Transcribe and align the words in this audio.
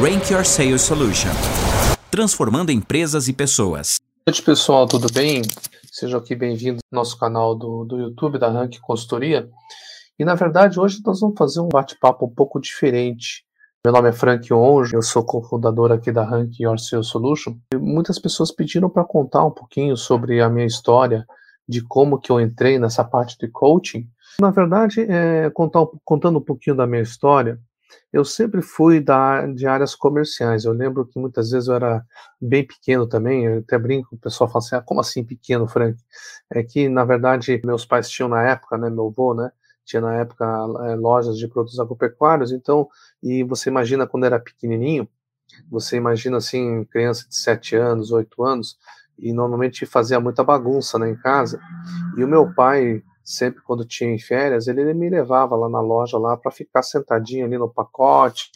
Rank 0.00 0.30
Your 0.30 0.44
Sales 0.44 0.82
Solution 0.82 1.32
transformando 2.08 2.70
empresas 2.70 3.26
e 3.26 3.32
pessoas. 3.32 3.96
Noite, 4.26 4.42
pessoal, 4.42 4.86
tudo 4.86 5.12
bem? 5.12 5.42
Sejam 5.90 6.20
aqui 6.20 6.36
bem-vindos 6.36 6.80
ao 6.92 6.96
nosso 6.96 7.18
canal 7.18 7.54
do, 7.54 7.84
do 7.84 7.98
YouTube 7.98 8.38
da 8.38 8.48
Rank 8.48 8.78
Consultoria. 8.80 9.48
E 10.18 10.24
na 10.24 10.36
verdade, 10.36 10.78
hoje 10.78 11.00
nós 11.04 11.18
vamos 11.18 11.36
fazer 11.36 11.60
um 11.60 11.68
bate-papo 11.68 12.26
um 12.26 12.32
pouco 12.32 12.60
diferente. 12.60 13.44
Meu 13.84 13.92
nome 13.92 14.08
é 14.08 14.12
Frank 14.12 14.52
Onge, 14.52 14.94
eu 14.94 15.02
sou 15.02 15.24
cofundador 15.24 15.90
aqui 15.90 16.12
da 16.12 16.24
Rank 16.24 16.60
Your 16.60 16.78
Sales 16.78 17.08
Solution. 17.08 17.56
E 17.74 17.76
muitas 17.76 18.20
pessoas 18.20 18.52
pediram 18.52 18.88
para 18.88 19.04
contar 19.04 19.44
um 19.44 19.50
pouquinho 19.50 19.96
sobre 19.96 20.40
a 20.40 20.48
minha 20.48 20.66
história, 20.66 21.26
de 21.68 21.82
como 21.82 22.20
que 22.20 22.30
eu 22.30 22.40
entrei 22.40 22.78
nessa 22.78 23.02
parte 23.02 23.36
de 23.36 23.48
coaching. 23.48 24.08
Na 24.40 24.50
verdade, 24.50 25.00
é, 25.00 25.50
contar, 25.50 25.84
contando 26.04 26.38
um 26.38 26.44
pouquinho 26.44 26.76
da 26.76 26.86
minha 26.86 27.02
história, 27.02 27.60
eu 28.12 28.24
sempre 28.24 28.62
fui 28.62 29.00
da, 29.00 29.46
de 29.46 29.66
áreas 29.66 29.94
comerciais. 29.94 30.64
Eu 30.64 30.72
lembro 30.72 31.06
que 31.06 31.18
muitas 31.18 31.50
vezes 31.50 31.68
eu 31.68 31.74
era 31.74 32.04
bem 32.40 32.66
pequeno 32.66 33.06
também. 33.06 33.44
Eu 33.44 33.58
até 33.58 33.78
brinco, 33.78 34.14
o 34.14 34.18
pessoal 34.18 34.48
fala 34.50 34.64
assim: 34.64 34.76
ah, 34.76 34.82
como 34.82 35.00
assim 35.00 35.24
pequeno, 35.24 35.66
Frank? 35.68 35.98
É 36.50 36.62
que, 36.62 36.88
na 36.88 37.04
verdade, 37.04 37.60
meus 37.64 37.84
pais 37.84 38.08
tinham 38.08 38.28
na 38.28 38.42
época, 38.42 38.78
né, 38.78 38.88
meu 38.90 39.08
avô, 39.08 39.34
né, 39.34 39.50
tinha 39.84 40.00
na 40.02 40.14
época 40.16 40.44
é, 40.86 40.94
lojas 40.94 41.38
de 41.38 41.48
produtos 41.48 41.78
agropecuários. 41.78 42.52
Então, 42.52 42.88
e 43.22 43.42
você 43.44 43.70
imagina 43.70 44.06
quando 44.06 44.24
era 44.24 44.40
pequenininho, 44.40 45.08
você 45.70 45.96
imagina 45.96 46.36
assim, 46.38 46.84
criança 46.84 47.26
de 47.28 47.36
7 47.36 47.76
anos, 47.76 48.10
8 48.10 48.44
anos, 48.44 48.78
e 49.18 49.32
normalmente 49.32 49.86
fazia 49.86 50.20
muita 50.20 50.44
bagunça 50.44 50.98
né, 50.98 51.10
em 51.10 51.16
casa. 51.16 51.60
E 52.16 52.24
o 52.24 52.28
meu 52.28 52.52
pai 52.54 53.02
sempre 53.28 53.62
quando 53.62 53.84
tinha 53.84 54.10
em 54.10 54.18
férias, 54.18 54.66
ele, 54.66 54.80
ele 54.80 54.94
me 54.94 55.10
levava 55.10 55.54
lá 55.54 55.68
na 55.68 55.80
loja 55.80 56.16
lá 56.16 56.36
para 56.36 56.50
ficar 56.50 56.82
sentadinho 56.82 57.44
ali 57.44 57.58
no 57.58 57.68
pacote, 57.68 58.50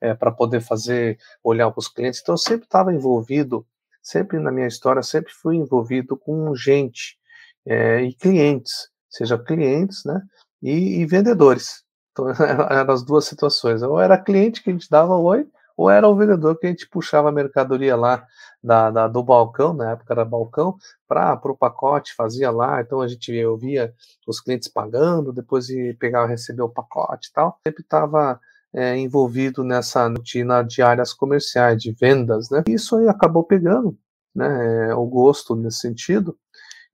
é, 0.00 0.14
para 0.14 0.30
poder 0.30 0.60
fazer, 0.60 1.18
olhar 1.42 1.70
para 1.70 1.80
os 1.80 1.88
clientes. 1.88 2.20
Então 2.22 2.34
eu 2.34 2.38
sempre 2.38 2.64
estava 2.64 2.94
envolvido, 2.94 3.66
sempre 4.00 4.38
na 4.38 4.52
minha 4.52 4.68
história, 4.68 5.02
sempre 5.02 5.32
fui 5.32 5.56
envolvido 5.56 6.16
com 6.16 6.54
gente 6.54 7.18
é, 7.66 8.02
e 8.02 8.14
clientes, 8.14 8.88
seja 9.10 9.36
clientes, 9.36 10.04
né, 10.04 10.20
e, 10.62 11.00
e 11.00 11.06
vendedores. 11.06 11.82
Então 12.12 12.28
eram 12.70 12.94
as 12.94 13.02
duas 13.02 13.24
situações. 13.24 13.82
Ou 13.82 14.00
era 14.00 14.16
cliente 14.16 14.62
que 14.62 14.70
a 14.70 14.72
gente 14.72 14.88
dava 14.88 15.16
oi, 15.16 15.46
ou 15.76 15.90
era 15.90 16.08
o 16.08 16.16
vendedor 16.16 16.58
que 16.58 16.66
a 16.66 16.70
gente 16.70 16.88
puxava 16.88 17.28
a 17.28 17.32
mercadoria 17.32 17.96
lá 17.96 18.26
da, 18.62 18.90
da 18.90 19.08
do 19.08 19.22
balcão, 19.22 19.74
na 19.74 19.92
época 19.92 20.12
era 20.12 20.24
balcão, 20.24 20.76
para 21.08 21.40
o 21.44 21.56
pacote, 21.56 22.14
fazia 22.14 22.50
lá, 22.50 22.80
então 22.80 23.00
a 23.00 23.08
gente 23.08 23.32
eu 23.32 23.56
via 23.56 23.92
os 24.26 24.40
clientes 24.40 24.68
pagando, 24.68 25.32
depois 25.32 25.66
de 25.66 25.94
pegar 25.98 26.26
receber 26.26 26.62
o 26.62 26.68
pacote 26.68 27.28
e 27.28 27.32
tal, 27.32 27.58
sempre 27.66 27.82
estava 27.82 28.40
é, 28.74 28.96
envolvido 28.96 29.62
nessa 29.62 30.08
rotina 30.08 30.62
de 30.62 30.80
áreas 30.82 31.12
comerciais, 31.12 31.82
de 31.82 31.92
vendas, 31.92 32.48
né? 32.50 32.62
Isso 32.68 32.96
aí 32.96 33.08
acabou 33.08 33.44
pegando, 33.44 33.96
né, 34.34 34.90
é, 34.90 34.94
o 34.94 35.04
gosto 35.06 35.54
nesse 35.54 35.80
sentido. 35.80 36.36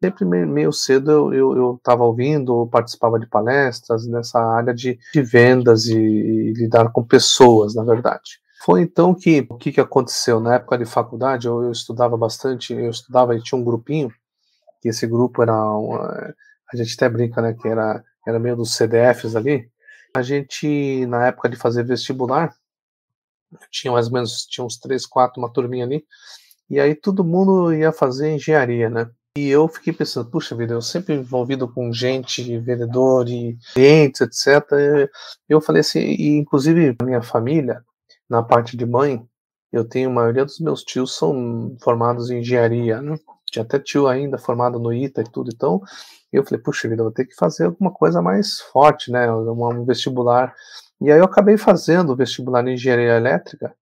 Sempre 0.02 0.24
meio 0.24 0.72
cedo 0.72 1.34
eu 1.34 1.74
estava 1.74 2.04
ouvindo, 2.04 2.68
participava 2.68 3.18
de 3.18 3.26
palestras 3.26 4.06
nessa 4.06 4.40
área 4.40 4.72
de, 4.72 4.96
de 5.12 5.22
vendas 5.22 5.86
e, 5.86 5.98
e 5.98 6.52
lidar 6.52 6.92
com 6.92 7.02
pessoas, 7.02 7.74
na 7.74 7.82
verdade. 7.82 8.38
Foi 8.60 8.82
então 8.82 9.14
que 9.14 9.46
o 9.48 9.56
que, 9.56 9.72
que 9.72 9.80
aconteceu 9.80 10.40
na 10.40 10.56
época 10.56 10.78
de 10.78 10.84
faculdade? 10.84 11.46
Eu, 11.46 11.62
eu 11.62 11.72
estudava 11.72 12.16
bastante, 12.16 12.72
eu 12.72 12.90
estudava 12.90 13.34
e 13.34 13.42
tinha 13.42 13.58
um 13.58 13.64
grupinho 13.64 14.12
que 14.80 14.88
esse 14.88 15.06
grupo 15.06 15.42
era 15.42 15.54
uma, 15.54 16.34
a 16.72 16.76
gente 16.76 16.94
até 16.94 17.08
brinca, 17.08 17.40
né, 17.40 17.54
que 17.54 17.66
era 17.68 18.04
era 18.26 18.38
meio 18.38 18.56
dos 18.56 18.74
CDFs 18.74 19.34
ali. 19.36 19.70
A 20.14 20.22
gente 20.22 21.06
na 21.06 21.28
época 21.28 21.48
de 21.48 21.56
fazer 21.56 21.84
vestibular 21.84 22.54
tinha 23.70 23.92
mais 23.92 24.08
ou 24.08 24.12
menos 24.12 24.44
tinha 24.46 24.64
uns 24.64 24.78
três, 24.78 25.06
quatro, 25.06 25.40
uma 25.40 25.52
turminha 25.52 25.84
ali. 25.84 26.04
E 26.68 26.78
aí 26.78 26.94
todo 26.94 27.24
mundo 27.24 27.72
ia 27.72 27.92
fazer 27.92 28.34
engenharia, 28.34 28.90
né? 28.90 29.10
E 29.38 29.48
eu 29.48 29.68
fiquei 29.68 29.92
pensando, 29.92 30.30
puxa 30.30 30.54
vida, 30.54 30.74
eu 30.74 30.82
sempre 30.82 31.14
envolvido 31.14 31.68
com 31.68 31.92
gente, 31.92 32.58
vendedor 32.58 33.28
e 33.28 33.56
clientes, 33.72 34.20
etc. 34.20 35.08
Eu 35.48 35.60
falei 35.60 35.80
assim, 35.80 36.00
e 36.00 36.36
inclusive 36.36 36.96
a 37.00 37.04
minha 37.04 37.22
família, 37.22 37.82
na 38.28 38.42
parte 38.42 38.76
de 38.76 38.86
mãe, 38.86 39.24
eu 39.72 39.84
tenho 39.84 40.10
a 40.10 40.12
maioria 40.12 40.44
dos 40.44 40.58
meus 40.60 40.82
tios 40.82 41.16
são 41.16 41.76
formados 41.82 42.30
em 42.30 42.40
engenharia, 42.40 43.00
né? 43.02 43.16
Tinha 43.46 43.62
até 43.64 43.78
tio 43.78 44.06
ainda 44.06 44.38
formado 44.38 44.78
no 44.78 44.92
ITA 44.92 45.22
e 45.22 45.30
tudo, 45.30 45.50
então 45.52 45.80
eu 46.32 46.44
falei, 46.44 46.62
puxa 46.62 46.88
vida, 46.88 47.02
vou 47.02 47.12
ter 47.12 47.24
que 47.24 47.34
fazer 47.34 47.64
alguma 47.64 47.90
coisa 47.92 48.20
mais 48.20 48.60
forte, 48.60 49.10
né? 49.10 49.30
Um 49.32 49.84
vestibular. 49.84 50.54
E 51.00 51.10
aí 51.10 51.18
eu 51.18 51.24
acabei 51.24 51.56
fazendo 51.56 52.12
o 52.12 52.16
vestibular 52.16 52.66
em 52.66 52.74
engenharia 52.74 53.16
elétrica, 53.16 53.74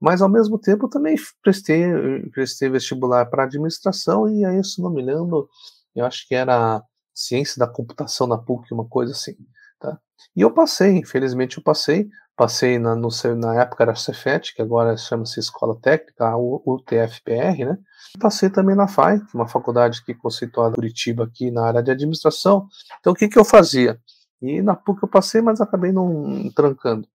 mas 0.00 0.20
ao 0.20 0.28
mesmo 0.28 0.58
tempo 0.58 0.88
também 0.88 1.16
prestei, 1.42 1.84
prestei 2.32 2.68
vestibular 2.68 3.26
para 3.26 3.44
administração, 3.44 4.28
e 4.28 4.44
aí, 4.44 4.62
se 4.62 4.82
não 4.82 4.90
me 4.90 5.02
lembro, 5.02 5.48
eu 5.94 6.04
acho 6.04 6.28
que 6.28 6.34
era 6.34 6.82
ciência 7.14 7.58
da 7.58 7.66
computação 7.66 8.26
na 8.26 8.36
PUC, 8.36 8.74
uma 8.74 8.86
coisa 8.86 9.12
assim. 9.12 9.34
Tá? 9.80 9.98
E 10.34 10.42
eu 10.42 10.52
passei, 10.52 10.98
infelizmente 10.98 11.56
eu 11.56 11.62
passei, 11.62 12.08
passei 12.36 12.78
na, 12.78 12.94
no, 12.94 13.08
na 13.36 13.62
época 13.62 13.82
era 13.82 13.94
Cefet, 13.94 14.54
que 14.54 14.60
agora 14.60 14.96
chama-se 14.96 15.40
Escola 15.40 15.74
Técnica, 15.80 16.28
a 16.28 16.36
UTFPR, 16.36 17.64
né? 17.64 17.78
Passei 18.20 18.50
também 18.50 18.76
na 18.76 18.86
FAI, 18.86 19.20
uma 19.34 19.48
faculdade 19.48 20.04
que 20.04 20.14
conceituada 20.14 20.72
em 20.72 20.74
Curitiba 20.74 21.24
aqui 21.24 21.50
na 21.50 21.66
área 21.66 21.82
de 21.82 21.90
administração. 21.90 22.68
Então 23.00 23.12
o 23.12 23.16
que 23.16 23.28
que 23.28 23.38
eu 23.38 23.44
fazia? 23.44 23.98
E 24.40 24.60
na 24.60 24.76
PUC 24.76 25.02
eu 25.02 25.08
passei, 25.08 25.40
mas 25.40 25.60
acabei 25.60 25.92
não 25.92 26.50
trancando. 26.54 27.08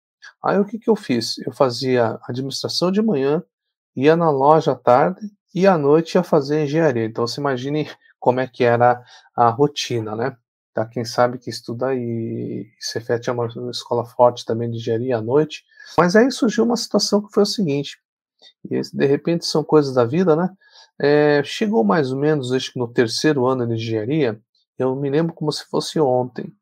Aí 0.42 0.58
o 0.58 0.64
que 0.64 0.78
que 0.78 0.88
eu 0.88 0.96
fiz? 0.96 1.38
Eu 1.38 1.52
fazia 1.52 2.18
administração 2.26 2.90
de 2.90 3.02
manhã, 3.02 3.42
ia 3.94 4.16
na 4.16 4.30
loja 4.30 4.72
à 4.72 4.74
tarde 4.74 5.20
e 5.54 5.66
à 5.66 5.76
noite 5.76 6.14
ia 6.14 6.22
fazer 6.22 6.64
engenharia. 6.64 7.04
Então 7.04 7.26
você 7.26 7.40
imagine 7.40 7.88
como 8.18 8.40
é 8.40 8.46
que 8.46 8.64
era 8.64 9.02
a 9.36 9.50
rotina, 9.50 10.16
né? 10.16 10.36
Tá? 10.72 10.86
Quem 10.86 11.04
sabe 11.04 11.38
que 11.38 11.50
estuda 11.50 11.94
e 11.94 12.68
Cefet 12.78 13.28
é 13.28 13.32
uma 13.32 13.48
escola 13.70 14.04
forte 14.04 14.44
também 14.44 14.70
de 14.70 14.76
engenharia 14.76 15.18
à 15.18 15.22
noite. 15.22 15.64
Mas 15.98 16.14
aí 16.14 16.30
surgiu 16.30 16.64
uma 16.64 16.76
situação 16.76 17.20
que 17.20 17.32
foi 17.32 17.42
o 17.42 17.46
seguinte, 17.46 17.98
e 18.70 18.80
de 18.80 19.06
repente 19.06 19.46
são 19.46 19.64
coisas 19.64 19.94
da 19.94 20.04
vida, 20.04 20.36
né? 20.36 20.50
É, 20.98 21.42
chegou 21.44 21.82
mais 21.82 22.12
ou 22.12 22.18
menos, 22.18 22.52
acho 22.52 22.72
que 22.72 22.78
no 22.78 22.86
terceiro 22.86 23.46
ano 23.46 23.66
de 23.66 23.74
engenharia, 23.74 24.40
eu 24.78 24.94
me 24.94 25.10
lembro 25.10 25.34
como 25.34 25.50
se 25.50 25.64
fosse 25.64 25.98
ontem. 25.98 26.52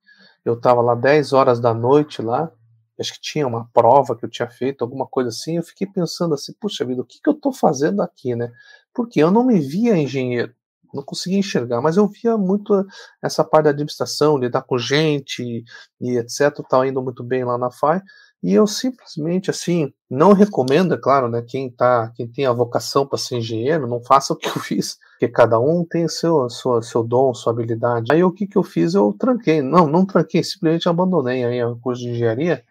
Eu 0.44 0.54
estava 0.54 0.80
lá 0.80 0.94
10 0.94 1.32
horas 1.32 1.60
da 1.60 1.74
noite 1.74 2.22
lá, 2.22 2.50
acho 2.98 3.14
que 3.14 3.20
tinha 3.20 3.46
uma 3.46 3.68
prova 3.72 4.16
que 4.16 4.24
eu 4.24 4.30
tinha 4.30 4.48
feito, 4.48 4.82
alguma 4.82 5.06
coisa 5.06 5.28
assim, 5.28 5.56
eu 5.56 5.62
fiquei 5.62 5.86
pensando 5.86 6.34
assim, 6.34 6.52
puxa 6.58 6.84
vida, 6.84 7.02
o 7.02 7.04
que, 7.04 7.20
que 7.20 7.28
eu 7.28 7.34
estou 7.34 7.52
fazendo 7.52 8.00
aqui, 8.00 8.34
né? 8.34 8.50
Porque 8.94 9.20
eu 9.20 9.30
não 9.30 9.44
me 9.44 9.60
via 9.60 9.96
engenheiro 9.96 10.54
não 10.92 11.02
conseguia 11.02 11.38
enxergar, 11.38 11.80
mas 11.80 11.96
eu 11.96 12.06
via 12.06 12.36
muito 12.36 12.86
essa 13.22 13.44
parte 13.44 13.64
da 13.64 13.70
administração, 13.70 14.38
lidar 14.38 14.62
com 14.62 14.78
gente 14.78 15.64
e 16.00 16.18
etc, 16.18 16.52
tal, 16.68 16.84
indo 16.84 17.02
muito 17.02 17.22
bem 17.22 17.44
lá 17.44 17.58
na 17.58 17.70
FAI, 17.70 18.00
e 18.42 18.54
eu 18.54 18.66
simplesmente, 18.68 19.50
assim, 19.50 19.92
não 20.08 20.32
recomendo, 20.32 20.94
é 20.94 20.96
claro, 20.96 21.28
né, 21.28 21.42
quem 21.42 21.68
tá, 21.70 22.12
quem 22.14 22.28
tem 22.28 22.46
a 22.46 22.52
vocação 22.52 23.04
para 23.04 23.18
ser 23.18 23.38
engenheiro, 23.38 23.88
não 23.88 24.00
faça 24.02 24.32
o 24.32 24.36
que 24.36 24.48
eu 24.48 24.52
fiz, 24.62 24.96
porque 25.12 25.28
cada 25.28 25.58
um 25.58 25.84
tem 25.84 26.06
seu, 26.08 26.48
seu, 26.48 26.80
seu 26.80 27.02
dom, 27.02 27.34
sua 27.34 27.52
habilidade. 27.52 28.12
Aí 28.12 28.22
o 28.22 28.30
que 28.30 28.46
que 28.46 28.56
eu 28.56 28.62
fiz? 28.62 28.94
Eu 28.94 29.12
tranquei, 29.18 29.60
não, 29.60 29.88
não 29.88 30.06
tranquei, 30.06 30.44
simplesmente 30.44 30.88
abandonei 30.88 31.44
aí 31.44 31.62
o 31.64 31.76
curso 31.80 32.02
de 32.02 32.10
engenharia 32.10 32.64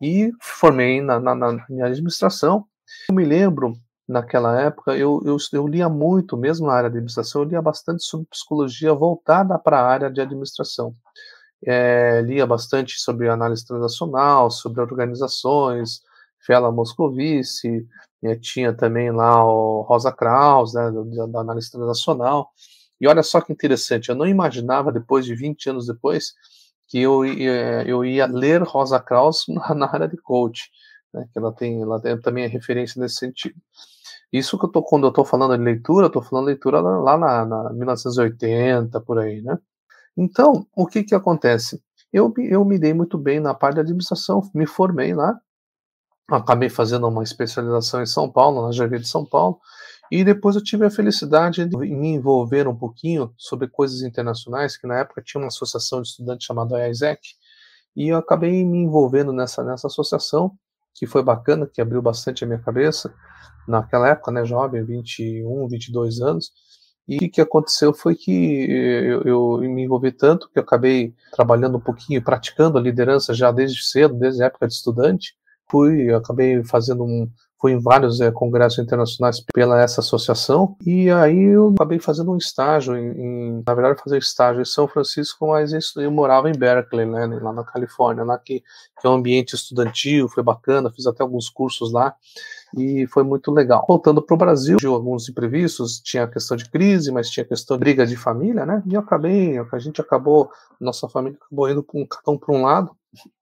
e 0.00 0.30
formei 0.40 1.00
na, 1.00 1.18
na, 1.18 1.34
na 1.34 1.86
administração. 1.86 2.64
Eu 3.08 3.14
me 3.16 3.24
lembro 3.24 3.72
naquela 4.10 4.60
época, 4.60 4.96
eu, 4.96 5.22
eu, 5.24 5.36
eu, 5.52 5.66
lia 5.68 5.88
muito, 5.88 6.36
mesmo 6.36 6.66
na 6.66 6.72
área 6.72 6.90
de 6.90 6.96
administração, 6.96 7.42
eu 7.42 7.48
lia 7.48 7.62
bastante 7.62 8.02
sobre 8.02 8.26
psicologia 8.26 8.92
voltada 8.92 9.56
para 9.58 9.80
a 9.80 9.86
área 9.86 10.10
de 10.10 10.20
administração. 10.20 10.94
É, 11.64 12.20
lia 12.22 12.46
bastante 12.46 12.98
sobre 12.98 13.28
análise 13.28 13.64
transacional, 13.64 14.50
sobre 14.50 14.80
organizações, 14.80 16.00
Fela 16.44 16.72
Moscovici, 16.72 17.86
é, 18.22 18.34
tinha 18.34 18.72
também 18.72 19.12
lá 19.12 19.44
o 19.44 19.82
Rosa 19.82 20.10
Kraus, 20.10 20.74
né, 20.74 20.90
da 21.30 21.40
análise 21.40 21.70
transacional. 21.70 22.50
E 23.00 23.06
olha 23.06 23.22
só 23.22 23.40
que 23.40 23.52
interessante, 23.52 24.08
eu 24.08 24.16
não 24.16 24.26
imaginava, 24.26 24.90
depois 24.90 25.24
de 25.24 25.34
20 25.34 25.70
anos 25.70 25.86
depois, 25.86 26.34
que 26.88 26.98
eu, 26.98 27.24
eu 27.24 28.04
ia 28.04 28.26
ler 28.26 28.62
Rosa 28.62 28.98
Kraus 28.98 29.44
na, 29.48 29.74
na 29.74 29.86
área 29.86 30.08
de 30.08 30.16
coach, 30.16 30.68
né, 31.14 31.28
que 31.32 31.38
ela 31.38 31.52
tem, 31.52 31.80
ela 31.80 32.00
tem 32.00 32.20
também 32.20 32.44
é 32.44 32.48
referência 32.48 33.00
nesse 33.00 33.16
sentido. 33.16 33.54
Isso 34.32 34.58
que 34.58 34.64
eu 34.64 34.70
tô, 34.70 34.82
quando 34.82 35.04
eu 35.04 35.10
estou 35.10 35.24
falando 35.24 35.56
de 35.56 35.62
leitura, 35.64 36.06
estou 36.06 36.22
falando 36.22 36.46
de 36.46 36.52
leitura 36.52 36.80
lá 36.80 37.18
na, 37.18 37.44
na 37.44 37.72
1980, 37.72 39.00
por 39.00 39.18
aí, 39.18 39.42
né? 39.42 39.58
Então, 40.16 40.66
o 40.74 40.86
que 40.86 41.02
que 41.02 41.14
acontece? 41.14 41.82
Eu, 42.12 42.32
eu 42.38 42.64
me 42.64 42.78
dei 42.78 42.92
muito 42.92 43.16
bem 43.18 43.40
na 43.40 43.54
parte 43.54 43.76
de 43.76 43.80
administração, 43.82 44.42
me 44.54 44.66
formei 44.66 45.14
lá, 45.14 45.38
acabei 46.28 46.68
fazendo 46.68 47.08
uma 47.08 47.22
especialização 47.22 48.02
em 48.02 48.06
São 48.06 48.30
Paulo, 48.30 48.66
na 48.66 48.70
GV 48.70 48.98
de 48.98 49.08
São 49.08 49.24
Paulo, 49.24 49.58
e 50.10 50.24
depois 50.24 50.56
eu 50.56 50.62
tive 50.62 50.84
a 50.84 50.90
felicidade 50.90 51.64
de 51.64 51.76
me 51.76 52.08
envolver 52.08 52.66
um 52.66 52.76
pouquinho 52.76 53.32
sobre 53.36 53.68
coisas 53.68 54.02
internacionais, 54.02 54.76
que 54.76 54.86
na 54.86 54.98
época 54.98 55.22
tinha 55.22 55.40
uma 55.40 55.48
associação 55.48 56.02
de 56.02 56.08
estudantes 56.08 56.46
chamada 56.46 56.78
IASEC, 56.78 57.20
e 57.96 58.08
eu 58.08 58.18
acabei 58.18 58.64
me 58.64 58.78
envolvendo 58.78 59.32
nessa, 59.32 59.62
nessa 59.64 59.86
associação, 59.86 60.52
que 61.00 61.06
foi 61.06 61.22
bacana, 61.22 61.66
que 61.66 61.80
abriu 61.80 62.02
bastante 62.02 62.44
a 62.44 62.46
minha 62.46 62.58
cabeça 62.58 63.10
naquela 63.66 64.06
época, 64.08 64.30
né, 64.30 64.44
jovem, 64.44 64.84
21, 64.84 65.66
22 65.66 66.20
anos. 66.20 66.52
E 67.08 67.16
o 67.16 67.30
que 67.30 67.40
aconteceu 67.40 67.94
foi 67.94 68.14
que 68.14 68.70
eu, 68.70 69.22
eu, 69.22 69.58
me 69.62 69.84
envolvi 69.84 70.12
tanto 70.12 70.50
que 70.50 70.58
eu 70.58 70.62
acabei 70.62 71.14
trabalhando 71.32 71.78
um 71.78 71.80
pouquinho, 71.80 72.22
praticando 72.22 72.76
a 72.76 72.82
liderança 72.82 73.32
já 73.32 73.50
desde 73.50 73.82
cedo, 73.82 74.14
desde 74.14 74.42
a 74.42 74.46
época 74.46 74.68
de 74.68 74.74
estudante. 74.74 75.34
Fui, 75.70 76.12
acabei 76.12 76.62
fazendo 76.64 77.02
um, 77.02 77.26
fui 77.60 77.72
em 77.72 77.78
vários 77.78 78.20
é, 78.20 78.30
congressos 78.30 78.78
internacionais 78.78 79.40
pela 79.52 79.80
essa 79.80 80.00
associação 80.00 80.76
e 80.84 81.10
aí 81.10 81.38
eu 81.38 81.74
acabei 81.74 81.98
fazendo 81.98 82.32
um 82.32 82.36
estágio 82.36 82.96
em, 82.96 83.10
em 83.20 83.62
na 83.66 83.74
verdade 83.74 84.00
fazer 84.02 84.18
estágio 84.18 84.62
em 84.62 84.64
São 84.64 84.88
Francisco 84.88 85.48
mas 85.48 85.72
eu 85.96 86.10
morava 86.10 86.48
em 86.48 86.56
Berkeley 86.56 87.06
né, 87.06 87.26
lá 87.40 87.52
na 87.52 87.64
Califórnia 87.64 88.24
lá 88.24 88.38
que, 88.38 88.62
que 89.00 89.06
é 89.06 89.08
um 89.08 89.14
ambiente 89.14 89.54
estudantil 89.54 90.28
foi 90.28 90.42
bacana 90.42 90.90
fiz 90.90 91.06
até 91.06 91.22
alguns 91.22 91.48
cursos 91.48 91.92
lá 91.92 92.14
e 92.76 93.06
foi 93.08 93.22
muito 93.22 93.50
legal. 93.50 93.84
Voltando 93.88 94.22
para 94.22 94.34
o 94.34 94.38
Brasil, 94.38 94.78
alguns 94.86 95.28
imprevistos, 95.28 96.00
tinha 96.00 96.24
a 96.24 96.28
questão 96.28 96.56
de 96.56 96.68
crise, 96.70 97.10
mas 97.10 97.28
tinha 97.28 97.44
a 97.44 97.48
questão 97.48 97.76
de 97.76 97.80
briga 97.80 98.06
de 98.06 98.16
família, 98.16 98.64
né? 98.64 98.82
E 98.86 98.94
eu 98.94 99.00
acabei, 99.00 99.58
a 99.58 99.78
gente 99.78 100.00
acabou, 100.00 100.50
nossa 100.80 101.08
família 101.08 101.38
acabou 101.40 101.68
indo 101.68 101.84
um, 101.94 102.06
cada 102.06 102.30
um 102.30 102.38
para 102.38 102.54
um 102.54 102.62
lado, 102.62 102.96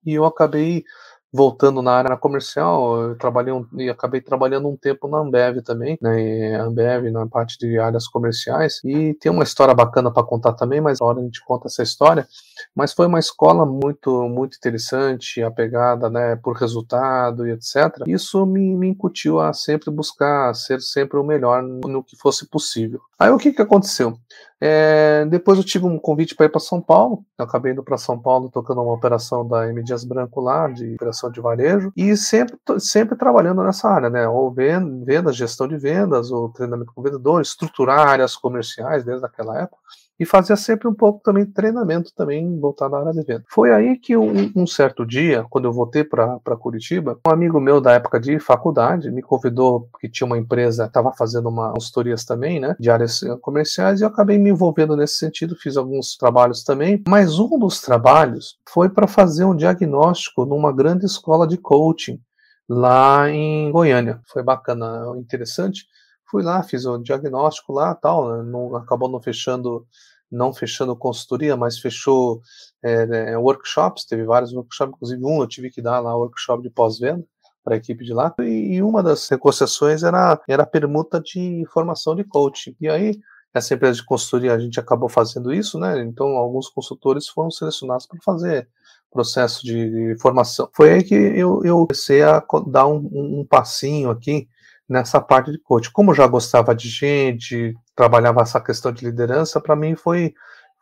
e 0.04 0.14
eu 0.14 0.24
acabei 0.24 0.84
voltando 1.32 1.82
na 1.82 1.92
área 1.92 2.16
comercial, 2.16 3.02
eu 3.02 3.16
trabalhei 3.16 3.52
um, 3.52 3.66
e 3.76 3.88
acabei 3.90 4.20
trabalhando 4.20 4.68
um 4.68 4.76
tempo 4.76 5.06
na 5.08 5.18
Ambev 5.18 5.60
também, 5.62 5.98
né, 6.00 6.56
Ambev 6.56 7.10
na 7.10 7.26
parte 7.26 7.58
de 7.58 7.78
áreas 7.78 8.08
comerciais, 8.08 8.80
e 8.84 9.14
tem 9.14 9.30
uma 9.30 9.42
história 9.42 9.74
bacana 9.74 10.10
para 10.10 10.22
contar 10.22 10.54
também, 10.54 10.80
mas 10.80 11.00
a 11.00 11.04
hora 11.04 11.20
a 11.20 11.22
gente 11.22 11.44
conta 11.44 11.68
essa 11.68 11.82
história, 11.82 12.26
mas 12.74 12.92
foi 12.92 13.06
uma 13.06 13.18
escola 13.18 13.66
muito 13.66 14.28
muito 14.28 14.56
interessante, 14.56 15.42
a 15.42 15.50
pegada, 15.50 16.08
né, 16.08 16.36
por 16.36 16.56
resultado 16.56 17.46
e 17.46 17.52
etc. 17.52 18.04
Isso 18.06 18.44
me, 18.46 18.74
me 18.74 18.88
incutiu 18.88 19.40
a 19.40 19.52
sempre 19.52 19.90
buscar 19.90 20.54
ser 20.54 20.80
sempre 20.80 21.18
o 21.18 21.24
melhor 21.24 21.62
no 21.62 22.02
que 22.02 22.16
fosse 22.16 22.48
possível. 22.48 23.00
Aí 23.18 23.30
o 23.30 23.38
que 23.38 23.52
que 23.52 23.62
aconteceu? 23.62 24.18
É, 24.60 25.24
depois 25.26 25.58
eu 25.58 25.64
tive 25.64 25.86
um 25.86 25.98
convite 25.98 26.34
para 26.34 26.46
ir 26.46 26.48
para 26.48 26.60
São 26.60 26.80
Paulo. 26.80 27.24
Eu 27.38 27.44
acabei 27.44 27.72
indo 27.72 27.82
para 27.82 27.96
São 27.96 28.18
Paulo 28.18 28.50
tocando 28.50 28.82
uma 28.82 28.92
operação 28.92 29.46
da 29.46 29.68
M 29.68 29.82
Dias 29.82 30.04
Branco 30.04 30.40
lá, 30.40 30.68
de 30.68 30.94
operação 30.94 31.30
de 31.30 31.40
varejo, 31.40 31.92
e 31.96 32.16
sempre, 32.16 32.56
sempre 32.78 33.16
trabalhando 33.16 33.62
nessa 33.62 33.88
área, 33.88 34.10
né? 34.10 34.28
Ou 34.28 34.52
vendas, 34.52 35.36
gestão 35.36 35.68
de 35.68 35.76
vendas, 35.76 36.30
ou 36.30 36.48
treinamento 36.48 36.92
com 36.92 37.02
vendedor, 37.02 37.40
estruturar 37.40 38.08
áreas 38.08 38.36
comerciais 38.36 39.04
desde 39.04 39.24
aquela 39.24 39.60
época 39.60 39.78
e 40.18 40.26
fazia 40.26 40.56
sempre 40.56 40.88
um 40.88 40.94
pouco 40.94 41.20
também 41.22 41.44
de 41.44 41.52
treinamento 41.52 42.12
também 42.14 42.58
voltado 42.58 42.96
à 42.96 43.00
área 43.00 43.12
de 43.12 43.22
venda. 43.22 43.44
Foi 43.48 43.72
aí 43.72 43.96
que 43.96 44.16
um, 44.16 44.52
um 44.54 44.66
certo 44.66 45.06
dia, 45.06 45.44
quando 45.48 45.66
eu 45.66 45.72
voltei 45.72 46.02
para 46.02 46.38
Curitiba, 46.58 47.18
um 47.26 47.30
amigo 47.30 47.60
meu 47.60 47.80
da 47.80 47.92
época 47.92 48.18
de 48.18 48.38
faculdade 48.40 49.10
me 49.10 49.22
convidou, 49.22 49.88
porque 49.92 50.08
tinha 50.08 50.26
uma 50.26 50.38
empresa, 50.38 50.86
estava 50.86 51.12
fazendo 51.12 51.48
uma 51.48 51.72
consultorias 51.72 52.24
também, 52.24 52.58
né, 52.58 52.74
de 52.78 52.90
áreas 52.90 53.22
eh, 53.22 53.36
comerciais, 53.40 54.00
e 54.00 54.04
eu 54.04 54.08
acabei 54.08 54.38
me 54.38 54.50
envolvendo 54.50 54.96
nesse 54.96 55.14
sentido, 55.14 55.54
fiz 55.54 55.76
alguns 55.76 56.16
trabalhos 56.16 56.64
também, 56.64 57.02
mas 57.08 57.38
um 57.38 57.58
dos 57.58 57.80
trabalhos 57.80 58.58
foi 58.68 58.88
para 58.88 59.06
fazer 59.06 59.44
um 59.44 59.54
diagnóstico 59.54 60.44
numa 60.44 60.72
grande 60.72 61.06
escola 61.06 61.46
de 61.46 61.56
coaching 61.56 62.20
lá 62.68 63.30
em 63.30 63.70
Goiânia. 63.70 64.20
Foi 64.26 64.42
bacana, 64.42 65.04
interessante 65.16 65.86
Fui 66.30 66.42
lá, 66.42 66.62
fiz 66.62 66.84
o 66.84 66.98
diagnóstico 66.98 67.72
lá, 67.72 67.94
tal, 67.94 68.28
né, 68.28 68.42
não, 68.42 68.76
acabou 68.76 69.08
não 69.08 69.20
fechando, 69.20 69.86
não 70.30 70.52
fechando 70.52 70.94
consultoria, 70.96 71.56
mas 71.56 71.78
fechou 71.78 72.42
é, 72.82 73.32
é, 73.32 73.38
workshops, 73.38 74.04
teve 74.04 74.24
vários 74.24 74.52
workshops, 74.52 74.94
inclusive 74.94 75.24
um 75.24 75.40
eu 75.40 75.48
tive 75.48 75.70
que 75.70 75.80
dar 75.80 76.00
lá, 76.00 76.16
workshop 76.16 76.62
de 76.62 76.70
pós-venda 76.70 77.24
para 77.64 77.74
a 77.74 77.78
equipe 77.78 78.04
de 78.04 78.12
lá, 78.12 78.34
e, 78.40 78.76
e 78.76 78.82
uma 78.82 79.02
das 79.02 79.28
negociações 79.30 80.02
era, 80.02 80.40
era 80.48 80.66
permuta 80.66 81.20
de 81.20 81.64
formação 81.72 82.14
de 82.14 82.24
coaching. 82.24 82.74
E 82.80 82.88
aí, 82.88 83.18
essa 83.52 83.74
empresa 83.74 83.96
de 83.96 84.04
consultoria, 84.04 84.54
a 84.54 84.58
gente 84.58 84.78
acabou 84.78 85.08
fazendo 85.08 85.52
isso, 85.52 85.78
né? 85.78 86.00
Então, 86.02 86.28
alguns 86.28 86.68
consultores 86.68 87.28
foram 87.28 87.50
selecionados 87.50 88.06
para 88.06 88.18
fazer 88.22 88.68
processo 89.10 89.64
de 89.64 90.16
formação. 90.20 90.68
Foi 90.74 90.92
aí 90.92 91.02
que 91.02 91.14
eu, 91.14 91.62
eu 91.64 91.86
comecei 91.86 92.22
a 92.22 92.42
dar 92.66 92.86
um, 92.86 93.40
um 93.40 93.46
passinho 93.48 94.10
aqui 94.10 94.48
nessa 94.88 95.20
parte 95.20 95.52
de 95.52 95.58
coach. 95.58 95.90
Como 95.92 96.14
já 96.14 96.26
gostava 96.26 96.74
de 96.74 96.88
gente, 96.88 97.76
trabalhava 97.94 98.40
essa 98.40 98.60
questão 98.60 98.92
de 98.92 99.04
liderança, 99.04 99.60
para 99.60 99.76
mim 99.76 99.94
foi 99.94 100.34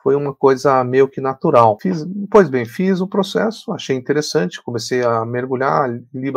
foi 0.06 0.14
uma 0.14 0.32
coisa 0.32 0.85
meio 0.85 1.08
que 1.08 1.20
natural. 1.20 1.76
Fiz, 1.82 2.06
pois 2.31 2.49
bem, 2.49 2.64
fiz 2.64 3.00
o 3.00 3.08
processo, 3.08 3.73
achei 3.73 3.97
interessante, 3.97 4.62
comecei 4.62 5.03
a 5.03 5.25
mergulhar, 5.25 5.91
li 6.14 6.32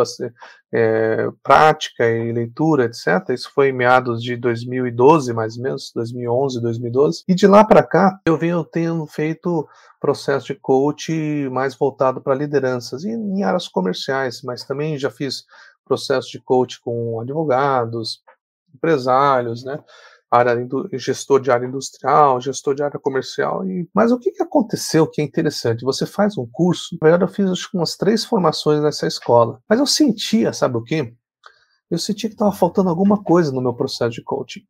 é, 0.74 1.30
prática 1.44 2.10
e 2.10 2.32
leitura, 2.32 2.86
etc. 2.86 3.30
Isso 3.30 3.52
foi 3.54 3.70
em 3.70 3.74
meados 3.74 4.24
de 4.24 4.36
2012, 4.36 5.32
mais 5.34 5.56
ou 5.56 5.62
menos, 5.62 5.92
2011, 5.94 6.60
2012. 6.60 7.24
E 7.28 7.36
de 7.36 7.46
lá 7.46 7.64
para 7.64 7.84
cá, 7.84 8.20
eu 8.26 8.36
venho 8.36 8.64
tendo 8.64 9.06
feito 9.06 9.70
processo 10.00 10.48
de 10.48 10.56
coach 10.56 11.48
mais 11.52 11.76
voltado 11.76 12.22
para 12.22 12.34
lideranças 12.34 13.04
e 13.04 13.10
em 13.10 13.44
áreas 13.44 13.68
comerciais, 13.68 14.42
mas 14.42 14.64
também 14.64 14.98
já 14.98 15.12
fiz 15.12 15.44
processo 15.90 16.30
de 16.30 16.40
coach 16.40 16.80
com 16.80 17.20
advogados, 17.20 18.22
empresários, 18.74 19.66
né? 19.66 19.84
Área, 20.32 20.56
gestor 20.94 21.42
de 21.42 21.50
área 21.50 21.66
industrial, 21.66 22.40
gestor 22.40 22.76
de 22.76 22.84
área 22.84 23.00
comercial. 23.00 23.68
E, 23.68 23.90
mas 23.92 24.12
o 24.12 24.20
que, 24.20 24.30
que 24.32 24.44
aconteceu 24.44 25.08
que 25.08 25.22
é 25.22 25.26
interessante? 25.26 25.84
Você 25.84 26.06
faz 26.06 26.38
um 26.38 26.48
curso, 26.52 26.96
na 27.02 27.10
verdade 27.10 27.24
eu 27.24 27.34
fiz 27.34 27.50
acho, 27.50 27.70
umas 27.74 27.98
três 27.98 28.24
formações 28.24 28.80
nessa 28.80 29.08
escola, 29.08 29.60
mas 29.68 29.80
eu 29.80 29.88
sentia, 29.88 30.54
sabe 30.54 30.78
o 30.78 30.84
quê? 30.84 31.16
Eu 31.90 31.98
sentia 31.98 32.30
que 32.30 32.36
estava 32.36 32.52
faltando 32.52 32.90
alguma 32.90 33.24
coisa 33.24 33.52
no 33.52 33.60
meu 33.60 33.74
processo 33.74 34.12
de 34.12 34.24
coaching. 34.24 34.62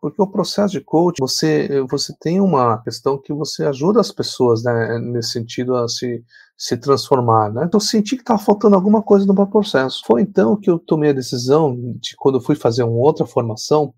Porque 0.00 0.22
o 0.22 0.26
processo 0.26 0.72
de 0.72 0.80
coaching, 0.80 1.20
você, 1.20 1.82
você 1.90 2.14
tem 2.20 2.40
uma 2.40 2.82
questão 2.82 3.20
que 3.20 3.32
você 3.32 3.64
ajuda 3.64 4.00
as 4.00 4.12
pessoas, 4.12 4.62
né, 4.62 4.98
nesse 4.98 5.30
sentido, 5.30 5.74
a 5.74 5.88
se, 5.88 6.22
se 6.56 6.76
transformar, 6.76 7.52
né? 7.52 7.64
Então, 7.64 7.78
eu 7.78 7.84
senti 7.84 8.16
que 8.16 8.22
estava 8.22 8.38
faltando 8.38 8.76
alguma 8.76 9.02
coisa 9.02 9.26
no 9.26 9.34
meu 9.34 9.46
processo. 9.46 10.02
Foi 10.06 10.22
então 10.22 10.56
que 10.56 10.70
eu 10.70 10.78
tomei 10.78 11.10
a 11.10 11.14
decisão 11.14 11.76
de, 12.00 12.14
quando 12.16 12.38
eu 12.38 12.42
fui 12.42 12.54
fazer 12.54 12.82
uma 12.84 12.98
outra 12.98 13.26
formação 13.26 13.92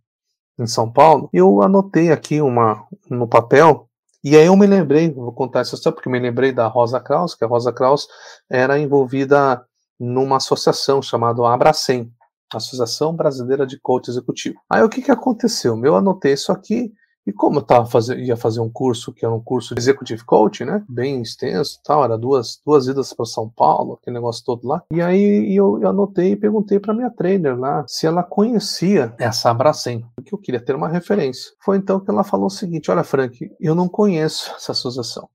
em 0.58 0.66
São 0.66 0.90
Paulo, 0.90 1.28
eu 1.32 1.62
anotei 1.62 2.10
aqui 2.12 2.40
uma 2.40 2.84
no 3.08 3.26
papel 3.26 3.88
e 4.22 4.36
aí 4.36 4.46
eu 4.46 4.56
me 4.56 4.66
lembrei, 4.66 5.10
vou 5.10 5.32
contar 5.32 5.60
essa 5.60 5.74
história 5.74 5.94
porque 5.94 6.08
eu 6.08 6.12
me 6.12 6.18
lembrei 6.20 6.52
da 6.52 6.66
Rosa 6.66 7.00
Kraus, 7.00 7.34
que 7.34 7.42
a 7.42 7.48
Rosa 7.48 7.72
Kraus 7.72 8.06
era 8.50 8.78
envolvida 8.78 9.64
numa 9.98 10.36
associação 10.36 11.00
chamada 11.00 11.46
Abracem, 11.48 12.12
Associação 12.52 13.14
Brasileira 13.14 13.66
de 13.66 13.78
Coach 13.78 14.08
Executivo. 14.08 14.60
Aí 14.68 14.82
o 14.82 14.88
que, 14.88 15.02
que 15.02 15.10
aconteceu? 15.10 15.80
Eu 15.84 15.96
anotei 15.96 16.32
isso 16.32 16.52
aqui, 16.52 16.92
e 17.26 17.32
como 17.32 17.58
eu 17.58 17.62
tava 17.62 17.86
fazer, 17.86 18.18
ia 18.18 18.36
fazer 18.36 18.60
um 18.60 18.70
curso, 18.70 19.12
que 19.12 19.24
era 19.24 19.34
um 19.34 19.42
curso 19.42 19.74
de 19.74 19.80
Executive 19.80 20.24
Coach, 20.24 20.64
né? 20.64 20.84
Bem 20.88 21.20
extenso 21.20 21.78
tal, 21.84 22.02
era 22.02 22.16
duas, 22.16 22.60
duas 22.64 22.86
idas 22.86 23.12
para 23.12 23.26
São 23.26 23.48
Paulo, 23.48 23.94
aquele 23.94 24.14
negócio 24.14 24.42
todo 24.44 24.66
lá. 24.66 24.82
E 24.92 25.02
aí 25.02 25.54
eu, 25.54 25.78
eu 25.80 25.88
anotei 25.88 26.32
e 26.32 26.36
perguntei 26.36 26.80
para 26.80 26.94
minha 26.94 27.10
trainer 27.10 27.58
lá 27.58 27.84
se 27.86 28.06
ela 28.06 28.22
conhecia 28.22 29.14
essa 29.18 29.50
Abracem, 29.50 30.04
porque 30.16 30.34
eu 30.34 30.38
queria 30.38 30.60
ter 30.60 30.74
uma 30.74 30.88
referência. 30.88 31.52
Foi 31.62 31.76
então 31.76 32.00
que 32.00 32.10
ela 32.10 32.24
falou 32.24 32.46
o 32.46 32.50
seguinte: 32.50 32.90
Olha, 32.90 33.04
Frank, 33.04 33.50
eu 33.60 33.74
não 33.74 33.88
conheço 33.88 34.52
essa 34.56 34.72
associação. 34.72 35.28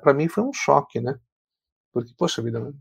Para 0.00 0.14
mim 0.14 0.28
foi 0.28 0.44
um 0.44 0.52
choque, 0.52 1.00
né? 1.00 1.18
Porque, 1.92 2.12
poxa 2.16 2.40
vida, 2.40 2.72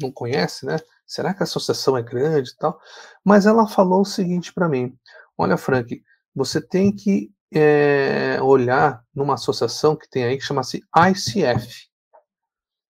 não 0.00 0.10
conhece, 0.10 0.66
né? 0.66 0.76
Será 1.10 1.34
que 1.34 1.42
a 1.42 1.44
associação 1.44 1.96
é 1.96 2.02
grande 2.02 2.50
e 2.50 2.56
tal? 2.56 2.80
Mas 3.24 3.44
ela 3.44 3.66
falou 3.66 4.02
o 4.02 4.04
seguinte 4.04 4.54
para 4.54 4.68
mim: 4.68 4.96
olha, 5.36 5.56
Frank, 5.56 6.00
você 6.32 6.60
tem 6.60 6.94
que 6.94 7.32
é, 7.52 8.40
olhar 8.40 9.02
numa 9.12 9.34
associação 9.34 9.96
que 9.96 10.08
tem 10.08 10.22
aí 10.22 10.38
que 10.38 10.44
chama-se 10.44 10.84
ICF. 10.96 11.88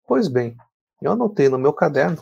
Pois 0.04 0.26
bem, 0.26 0.56
eu 1.00 1.12
anotei 1.12 1.48
no 1.48 1.60
meu 1.60 1.72
caderno, 1.72 2.20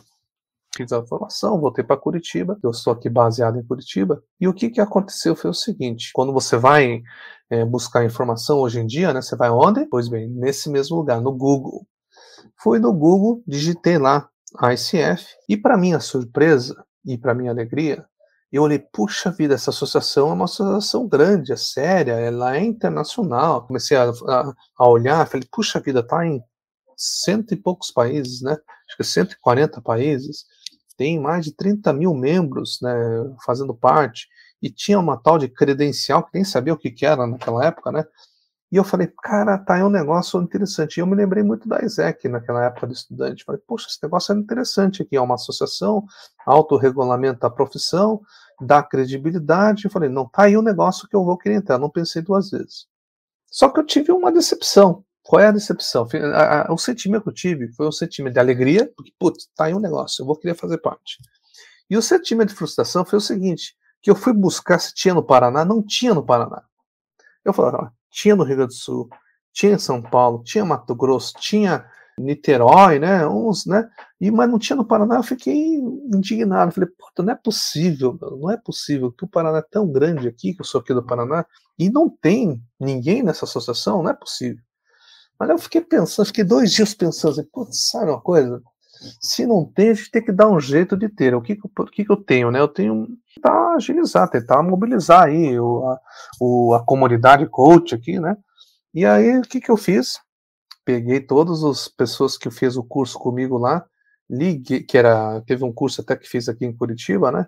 fiz 0.75 0.91
a 0.91 1.03
formação, 1.03 1.59
voltei 1.59 1.83
para 1.83 1.97
Curitiba, 1.97 2.59
eu 2.63 2.69
estou 2.69 2.93
aqui 2.93 3.09
baseado 3.09 3.57
em 3.57 3.65
Curitiba, 3.65 4.23
e 4.39 4.47
o 4.47 4.53
que, 4.53 4.69
que 4.69 4.79
aconteceu 4.79 5.35
foi 5.35 5.49
o 5.49 5.53
seguinte: 5.53 6.11
quando 6.13 6.31
você 6.31 6.57
vai 6.57 7.01
é, 7.49 7.65
buscar 7.65 8.05
informação 8.05 8.59
hoje 8.59 8.79
em 8.79 8.85
dia, 8.85 9.11
né, 9.11 9.21
você 9.23 9.35
vai 9.35 9.49
onde? 9.49 9.83
Pois 9.87 10.07
bem, 10.07 10.29
nesse 10.29 10.69
mesmo 10.69 10.95
lugar, 10.95 11.19
no 11.19 11.31
Google. 11.35 11.87
Fui 12.55 12.77
no 12.77 12.93
Google, 12.93 13.41
digitei 13.47 13.97
lá 13.97 14.29
ICF, 14.71 15.25
e 15.47 15.57
para 15.57 15.77
minha 15.77 15.99
surpresa 15.99 16.85
e 17.05 17.17
para 17.17 17.33
minha 17.33 17.51
alegria, 17.51 18.05
eu 18.51 18.63
olhei, 18.63 18.79
puxa 18.79 19.29
vida, 19.29 19.55
essa 19.55 19.71
associação 19.71 20.29
é 20.29 20.33
uma 20.33 20.45
associação 20.45 21.07
grande, 21.07 21.51
é 21.51 21.57
séria, 21.57 22.13
ela 22.13 22.55
é 22.55 22.63
internacional. 22.63 23.67
Comecei 23.67 23.97
a, 23.97 24.09
a, 24.09 24.53
a 24.77 24.87
olhar, 24.87 25.27
falei, 25.27 25.47
puxa 25.51 25.81
vida, 25.81 26.01
tá 26.01 26.25
em 26.25 26.41
cento 26.95 27.53
e 27.53 27.57
poucos 27.57 27.91
países, 27.91 28.41
né? 28.41 28.53
Acho 28.87 28.97
que 28.97 29.03
140 29.03 29.81
países, 29.81 30.45
tem 30.95 31.19
mais 31.19 31.45
de 31.45 31.51
30 31.51 31.93
mil 31.93 32.13
membros, 32.13 32.79
né, 32.81 32.91
fazendo 33.45 33.73
parte, 33.75 34.27
e 34.61 34.69
tinha 34.69 34.97
uma 34.97 35.15
tal 35.15 35.37
de 35.37 35.47
credencial 35.47 36.23
que 36.23 36.31
nem 36.33 36.43
sabia 36.43 36.73
o 36.73 36.77
que, 36.77 36.89
que 36.89 37.05
era 37.05 37.27
naquela 37.27 37.65
época, 37.65 37.91
né? 37.91 38.03
E 38.71 38.75
eu 38.75 38.83
falei, 38.83 39.07
cara, 39.23 39.57
tá, 39.57 39.77
é 39.77 39.83
um 39.83 39.89
negócio 39.89 40.41
interessante. 40.41 40.97
E 40.97 40.99
eu 40.99 41.07
me 41.07 41.15
lembrei 41.15 41.41
muito 41.41 41.69
da 41.69 41.81
ISEC 41.81 42.27
naquela 42.27 42.65
época 42.65 42.87
de 42.87 42.93
estudante. 42.93 43.45
Falei, 43.45 43.61
poxa, 43.65 43.87
esse 43.87 43.99
negócio 44.03 44.33
é 44.33 44.37
interessante 44.37 45.01
aqui. 45.01 45.15
É 45.15 45.21
uma 45.21 45.35
associação, 45.35 46.05
autorregulamenta 46.45 47.47
a 47.47 47.49
profissão, 47.49 48.21
dá 48.59 48.83
credibilidade. 48.83 49.85
Eu 49.85 49.91
falei, 49.91 50.09
não, 50.09 50.27
tá 50.27 50.43
aí 50.43 50.57
um 50.57 50.61
negócio 50.61 51.07
que 51.07 51.15
eu 51.15 51.23
vou 51.23 51.37
querer 51.37 51.55
entrar. 51.55 51.77
Não 51.77 51.89
pensei 51.89 52.21
duas 52.21 52.49
vezes. 52.49 52.87
Só 53.49 53.69
que 53.69 53.79
eu 53.79 53.85
tive 53.85 54.11
uma 54.11 54.31
decepção. 54.31 55.05
Qual 55.23 55.41
é 55.41 55.47
a 55.47 55.51
decepção? 55.51 56.07
O 56.69 56.77
sentimento 56.77 57.23
que 57.23 57.29
eu 57.29 57.33
tive 57.33 57.73
foi 57.73 57.85
um 57.85 57.91
sentimento 57.91 58.33
de 58.33 58.39
alegria, 58.39 58.89
porque, 58.95 59.11
putz, 59.19 59.49
tá 59.55 59.65
aí 59.65 59.73
um 59.73 59.79
negócio, 59.79 60.21
eu 60.21 60.25
vou 60.25 60.37
querer 60.37 60.55
fazer 60.55 60.77
parte. 60.77 61.17
E 61.89 61.97
o 61.97 62.01
sentimento 62.01 62.49
de 62.49 62.55
frustração 62.55 63.03
foi 63.03 63.17
o 63.17 63.21
seguinte, 63.21 63.75
que 64.01 64.09
eu 64.09 64.15
fui 64.15 64.31
buscar 64.31 64.79
se 64.79 64.93
tinha 64.93 65.13
no 65.13 65.21
Paraná, 65.21 65.65
não 65.65 65.81
tinha 65.83 66.13
no 66.13 66.25
Paraná. 66.25 66.63
Eu 67.43 67.51
falei, 67.51 67.89
tinha 68.09 68.35
no 68.35 68.43
Rio 68.43 68.57
Grande 68.57 68.73
do 68.73 68.77
Sul, 68.77 69.09
tinha 69.53 69.73
em 69.73 69.79
São 69.79 70.01
Paulo, 70.01 70.43
tinha 70.43 70.65
Mato 70.65 70.95
Grosso, 70.95 71.33
tinha 71.39 71.85
Niterói, 72.19 72.97
né, 72.97 73.27
uns, 73.27 73.65
né, 73.65 73.87
e, 74.19 74.31
mas 74.31 74.49
não 74.49 74.57
tinha 74.57 74.75
no 74.75 74.85
Paraná, 74.85 75.17
eu 75.17 75.23
fiquei 75.23 75.75
indignado, 75.75 76.71
falei, 76.71 76.89
puta, 76.89 77.21
não 77.21 77.31
é 77.31 77.35
possível, 77.35 78.17
não 78.19 78.49
é 78.49 78.57
possível 78.57 79.11
que 79.11 79.23
o 79.23 79.27
Paraná 79.27 79.59
é 79.59 79.65
tão 79.69 79.91
grande 79.91 80.27
aqui, 80.27 80.53
que 80.53 80.61
eu 80.61 80.65
sou 80.65 80.81
aqui 80.81 80.93
do 80.93 81.05
Paraná, 81.05 81.45
e 81.77 81.91
não 81.91 82.09
tem 82.09 82.59
ninguém 82.79 83.21
nessa 83.21 83.45
associação, 83.45 84.01
não 84.01 84.09
é 84.09 84.15
possível. 84.15 84.61
Mas 85.39 85.49
eu 85.49 85.59
fiquei 85.59 85.81
pensando, 85.81 86.25
fiquei 86.25 86.43
dois 86.43 86.71
dias 86.71 86.95
pensando, 86.95 87.33
assim, 87.33 87.49
putz, 87.51 87.89
sabe 87.91 88.09
uma 88.09 88.21
coisa? 88.21 88.61
Se 89.21 89.45
não 89.45 89.65
tem, 89.65 89.89
a 89.89 89.93
gente 89.93 90.11
tem 90.11 90.23
que 90.23 90.31
dar 90.31 90.49
um 90.49 90.59
jeito 90.59 90.97
de 90.97 91.09
ter. 91.09 91.35
O 91.35 91.41
que, 91.41 91.53
o 91.53 91.85
que, 91.85 92.05
eu 92.09 92.17
tenho, 92.17 92.51
né? 92.51 92.59
Eu 92.59 92.67
tenho 92.67 93.07
que 93.25 93.35
tentar 93.35 93.75
agilizar, 93.75 94.29
tentar 94.29 94.61
mobilizar 94.63 95.23
aí 95.23 95.59
o, 95.59 95.85
a, 95.85 95.99
o, 96.39 96.73
a 96.73 96.83
comunidade 96.83 97.45
coach 97.47 97.93
aqui, 97.95 98.19
né? 98.19 98.35
E 98.93 99.05
aí, 99.05 99.37
o 99.39 99.41
que, 99.41 99.61
que 99.61 99.69
eu 99.69 99.77
fiz? 99.77 100.19
Peguei 100.85 101.19
todas 101.19 101.63
as 101.63 101.87
pessoas 101.87 102.37
que 102.37 102.49
fez 102.49 102.77
o 102.77 102.83
curso 102.83 103.19
comigo 103.19 103.57
lá, 103.57 103.85
liguei, 104.29 104.81
que 104.81 104.97
era, 104.97 105.41
teve 105.41 105.63
um 105.63 105.73
curso 105.73 106.01
até 106.01 106.15
que 106.15 106.27
fiz 106.27 106.49
aqui 106.49 106.65
em 106.65 106.75
Curitiba, 106.75 107.31
né? 107.31 107.47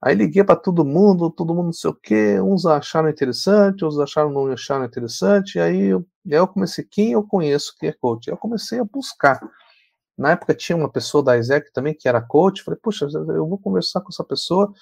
Aí 0.00 0.14
liguei 0.14 0.44
para 0.44 0.54
todo 0.54 0.84
mundo, 0.84 1.30
todo 1.30 1.54
mundo 1.54 1.66
não 1.66 1.72
sei 1.72 1.90
o 1.90 1.94
quê, 1.94 2.40
uns 2.40 2.64
acharam 2.64 3.08
interessante, 3.08 3.84
outros 3.84 4.00
acharam 4.00 4.30
não 4.30 4.46
acharam 4.46 4.84
interessante, 4.84 5.58
aí 5.58 5.86
eu, 5.86 6.06
aí 6.26 6.34
eu 6.34 6.46
comecei, 6.46 6.84
quem 6.88 7.12
eu 7.12 7.22
conheço 7.24 7.74
que 7.78 7.88
é 7.88 7.92
coach? 7.92 8.28
Eu 8.28 8.36
comecei 8.36 8.78
a 8.78 8.84
buscar. 8.84 9.40
Na 10.18 10.32
época 10.32 10.54
tinha 10.54 10.76
uma 10.76 10.90
pessoa 10.90 11.22
da 11.22 11.38
ISEC 11.38 11.72
também 11.72 11.94
que 11.94 12.08
era 12.08 12.20
coach, 12.20 12.62
falei, 12.62 12.78
puxa, 12.82 13.06
eu 13.12 13.46
vou 13.46 13.58
conversar 13.58 14.00
com 14.00 14.08
essa 14.08 14.24
pessoa, 14.24 14.72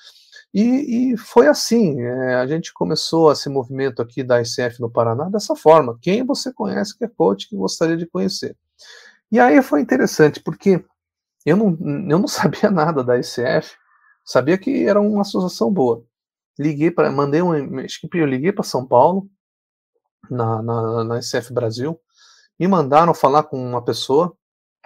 e, 0.54 1.12
e 1.12 1.16
foi 1.16 1.46
assim, 1.46 2.00
é, 2.00 2.36
a 2.36 2.46
gente 2.46 2.72
começou 2.72 3.30
esse 3.30 3.48
movimento 3.48 4.00
aqui 4.00 4.22
da 4.22 4.40
ICF 4.40 4.80
no 4.80 4.90
Paraná 4.90 5.28
dessa 5.28 5.54
forma, 5.54 5.98
quem 6.00 6.24
você 6.24 6.52
conhece 6.52 6.96
que 6.96 7.04
é 7.04 7.08
coach 7.08 7.48
que 7.48 7.56
gostaria 7.56 7.96
de 7.96 8.06
conhecer? 8.06 8.56
E 9.30 9.38
aí 9.38 9.60
foi 9.62 9.80
interessante, 9.80 10.40
porque 10.40 10.82
eu 11.44 11.56
não, 11.56 11.76
eu 12.10 12.18
não 12.18 12.28
sabia 12.28 12.70
nada 12.70 13.04
da 13.04 13.18
ICF, 13.18 13.76
Sabia 14.26 14.58
que 14.58 14.84
era 14.84 15.00
uma 15.00 15.20
associação 15.20 15.72
boa. 15.72 16.04
Liguei 16.58 16.90
para, 16.90 17.12
mandei 17.12 17.40
um, 17.40 17.78
acho 17.78 18.00
que 18.00 18.18
eu 18.18 18.26
liguei 18.26 18.50
para 18.50 18.64
São 18.64 18.84
Paulo, 18.84 19.30
na, 20.28 20.60
na, 20.60 21.04
na 21.04 21.22
SF 21.22 21.52
Brasil, 21.52 21.96
me 22.58 22.66
mandaram 22.66 23.14
falar 23.14 23.44
com 23.44 23.56
uma 23.56 23.84
pessoa, 23.84 24.36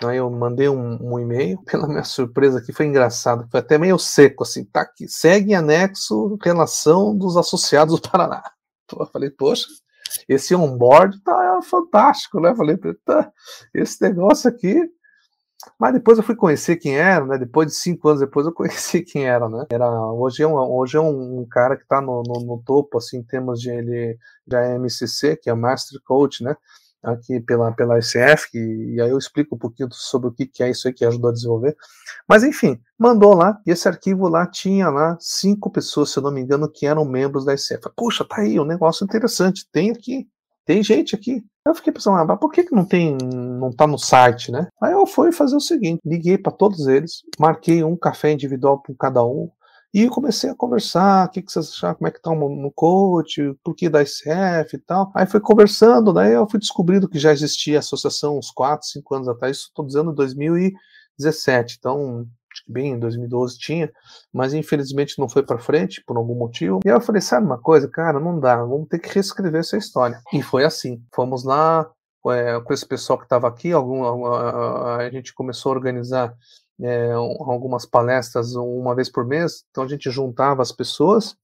aí 0.08 0.16
eu 0.16 0.30
mandei 0.30 0.68
um, 0.68 0.98
um 1.00 1.18
e-mail, 1.18 1.62
pela 1.64 1.86
minha 1.86 2.04
surpresa 2.04 2.58
aqui, 2.58 2.72
foi 2.72 2.86
engraçado, 2.86 3.46
foi 3.50 3.60
até 3.60 3.78
meio 3.78 3.98
seco, 3.98 4.44
assim, 4.44 4.64
tá 4.64 4.82
aqui, 4.82 5.08
segue 5.08 5.54
anexo 5.54 6.38
relação 6.42 7.16
dos 7.16 7.36
associados 7.36 8.00
do 8.00 8.08
Paraná. 8.08 8.42
Eu 8.98 9.06
falei, 9.06 9.30
poxa, 9.30 9.66
esse 10.28 10.52
onboard 10.52 11.22
tá 11.22 11.60
fantástico, 11.62 12.40
né? 12.40 12.50
Eu 12.50 12.56
falei, 12.56 12.76
tá, 13.04 13.30
esse 13.72 14.02
negócio 14.02 14.50
aqui 14.50 14.82
mas 15.78 15.92
depois 15.92 16.16
eu 16.16 16.24
fui 16.24 16.34
conhecer 16.34 16.76
quem 16.76 16.96
era, 16.96 17.24
né? 17.24 17.38
Depois 17.38 17.68
de 17.68 17.74
cinco 17.74 18.08
anos 18.08 18.20
depois 18.20 18.46
eu 18.46 18.52
conheci 18.54 19.02
quem 19.02 19.26
era, 19.26 19.48
né? 19.48 19.66
Era, 19.70 19.88
hoje 20.12 20.42
é 20.42 20.46
um, 20.46 20.54
hoje 20.54 20.96
é 20.96 21.00
um, 21.00 21.46
cara 21.50 21.76
que 21.76 21.82
está 21.82 22.00
no, 22.00 22.22
no, 22.22 22.40
no, 22.40 22.62
topo, 22.64 22.98
assim, 22.98 23.18
em 23.18 23.22
termos 23.22 23.60
de 23.60 23.70
ele 23.70 24.18
da 24.46 24.78
MCC, 24.78 25.36
que 25.36 25.50
é 25.50 25.54
Master 25.54 26.00
Coach, 26.04 26.42
né? 26.42 26.56
Aqui 27.02 27.40
pela, 27.40 27.72
pela 27.72 27.98
ICF, 27.98 28.50
e, 28.54 29.00
aí 29.00 29.08
eu 29.08 29.16
explico 29.16 29.54
um 29.54 29.58
pouquinho 29.58 29.88
sobre 29.90 30.28
o 30.28 30.32
que, 30.32 30.46
que 30.46 30.62
é 30.62 30.70
isso 30.70 30.86
aí 30.86 30.92
que 30.92 31.04
ajudou 31.04 31.30
a 31.30 31.32
desenvolver. 31.32 31.74
Mas 32.28 32.44
enfim, 32.44 32.78
mandou 32.98 33.34
lá, 33.34 33.58
e 33.66 33.70
esse 33.70 33.88
arquivo 33.88 34.28
lá 34.28 34.46
tinha 34.46 34.90
lá 34.90 35.16
cinco 35.18 35.70
pessoas, 35.70 36.10
se 36.10 36.18
eu 36.18 36.22
não 36.22 36.30
me 36.30 36.42
engano, 36.42 36.70
que 36.70 36.86
eram 36.86 37.04
membros 37.06 37.46
da 37.46 37.54
ICF. 37.54 37.90
Puxa, 37.96 38.24
tá 38.24 38.42
aí, 38.42 38.60
um 38.60 38.66
negócio 38.66 39.04
interessante, 39.04 39.66
tem 39.72 39.90
aqui, 39.90 40.28
tem 40.66 40.82
gente 40.82 41.14
aqui. 41.14 41.42
Eu 41.66 41.74
fiquei 41.74 41.92
pensando, 41.92 42.16
ah, 42.18 42.24
mas 42.24 42.38
por 42.38 42.50
que, 42.50 42.64
que 42.64 42.74
não 42.74 42.84
tem, 42.84 43.16
não 43.16 43.72
tá 43.72 43.86
no 43.86 43.98
site, 43.98 44.52
né? 44.52 44.68
Aí 44.82 44.92
eu 44.92 45.06
fui 45.06 45.32
fazer 45.32 45.56
o 45.56 45.60
seguinte, 45.60 46.00
liguei 46.04 46.38
para 46.38 46.52
todos 46.52 46.86
eles, 46.86 47.22
marquei 47.38 47.82
um 47.82 47.96
café 47.96 48.32
individual 48.32 48.80
para 48.82 48.94
cada 48.98 49.24
um, 49.24 49.50
e 49.92 50.08
comecei 50.08 50.50
a 50.50 50.54
conversar, 50.54 51.26
o 51.26 51.30
que, 51.30 51.42
que 51.42 51.50
vocês 51.50 51.70
acharam, 51.70 51.96
como 51.96 52.08
é 52.08 52.10
que 52.10 52.22
tá 52.22 52.30
no 52.30 52.72
coach, 52.72 53.54
por 53.62 53.74
que 53.74 53.88
da 53.88 54.02
ICF 54.02 54.74
e 54.74 54.78
tal. 54.78 55.10
Aí 55.14 55.26
foi 55.26 55.40
conversando, 55.40 56.12
daí 56.12 56.32
eu 56.32 56.48
fui 56.48 56.60
descobrindo 56.60 57.08
que 57.08 57.18
já 57.18 57.32
existia 57.32 57.78
a 57.78 57.80
associação 57.80 58.38
uns 58.38 58.50
4, 58.50 58.86
5 58.86 59.14
anos 59.14 59.28
atrás, 59.28 59.56
isso 59.56 59.66
estou 59.68 59.84
dizendo 59.84 60.12
em 60.12 60.14
2017, 60.14 61.76
então 61.78 62.26
acho 62.52 62.64
que 62.64 62.72
bem 62.72 62.92
em 62.92 62.98
2012 62.98 63.58
tinha, 63.58 63.92
mas 64.32 64.54
infelizmente 64.54 65.18
não 65.18 65.28
foi 65.28 65.42
para 65.42 65.58
frente 65.58 66.02
por 66.06 66.16
algum 66.16 66.34
motivo. 66.34 66.80
E 66.84 66.88
aí 66.88 66.94
eu 66.94 67.00
falei, 67.00 67.20
sabe 67.20 67.46
uma 67.46 67.58
coisa, 67.58 67.88
cara, 67.88 68.20
não 68.20 68.38
dá, 68.38 68.56
vamos 68.56 68.88
ter 68.88 68.98
que 68.98 69.08
reescrever 69.08 69.60
essa 69.60 69.76
história. 69.76 70.20
E 70.32 70.42
foi 70.42 70.64
assim. 70.64 71.02
Fomos 71.14 71.44
lá 71.44 71.88
é, 72.28 72.60
com 72.60 72.72
esse 72.72 72.86
pessoal 72.86 73.18
que 73.18 73.24
estava 73.24 73.48
aqui, 73.48 73.72
algum, 73.72 74.04
a, 74.04 74.96
a, 74.96 75.10
gente 75.10 75.32
começou 75.32 75.72
a 75.72 75.74
organizar 75.74 76.34
é, 76.82 77.12
algumas 77.12 77.86
palestras 77.86 78.54
uma 78.54 78.94
vez 78.94 79.10
por 79.10 79.24
mês, 79.24 79.64
então 79.70 79.84
a 79.84 79.88
gente 79.88 80.10
juntava 80.10 80.62
as 80.62 80.72
pessoas, 80.72 81.36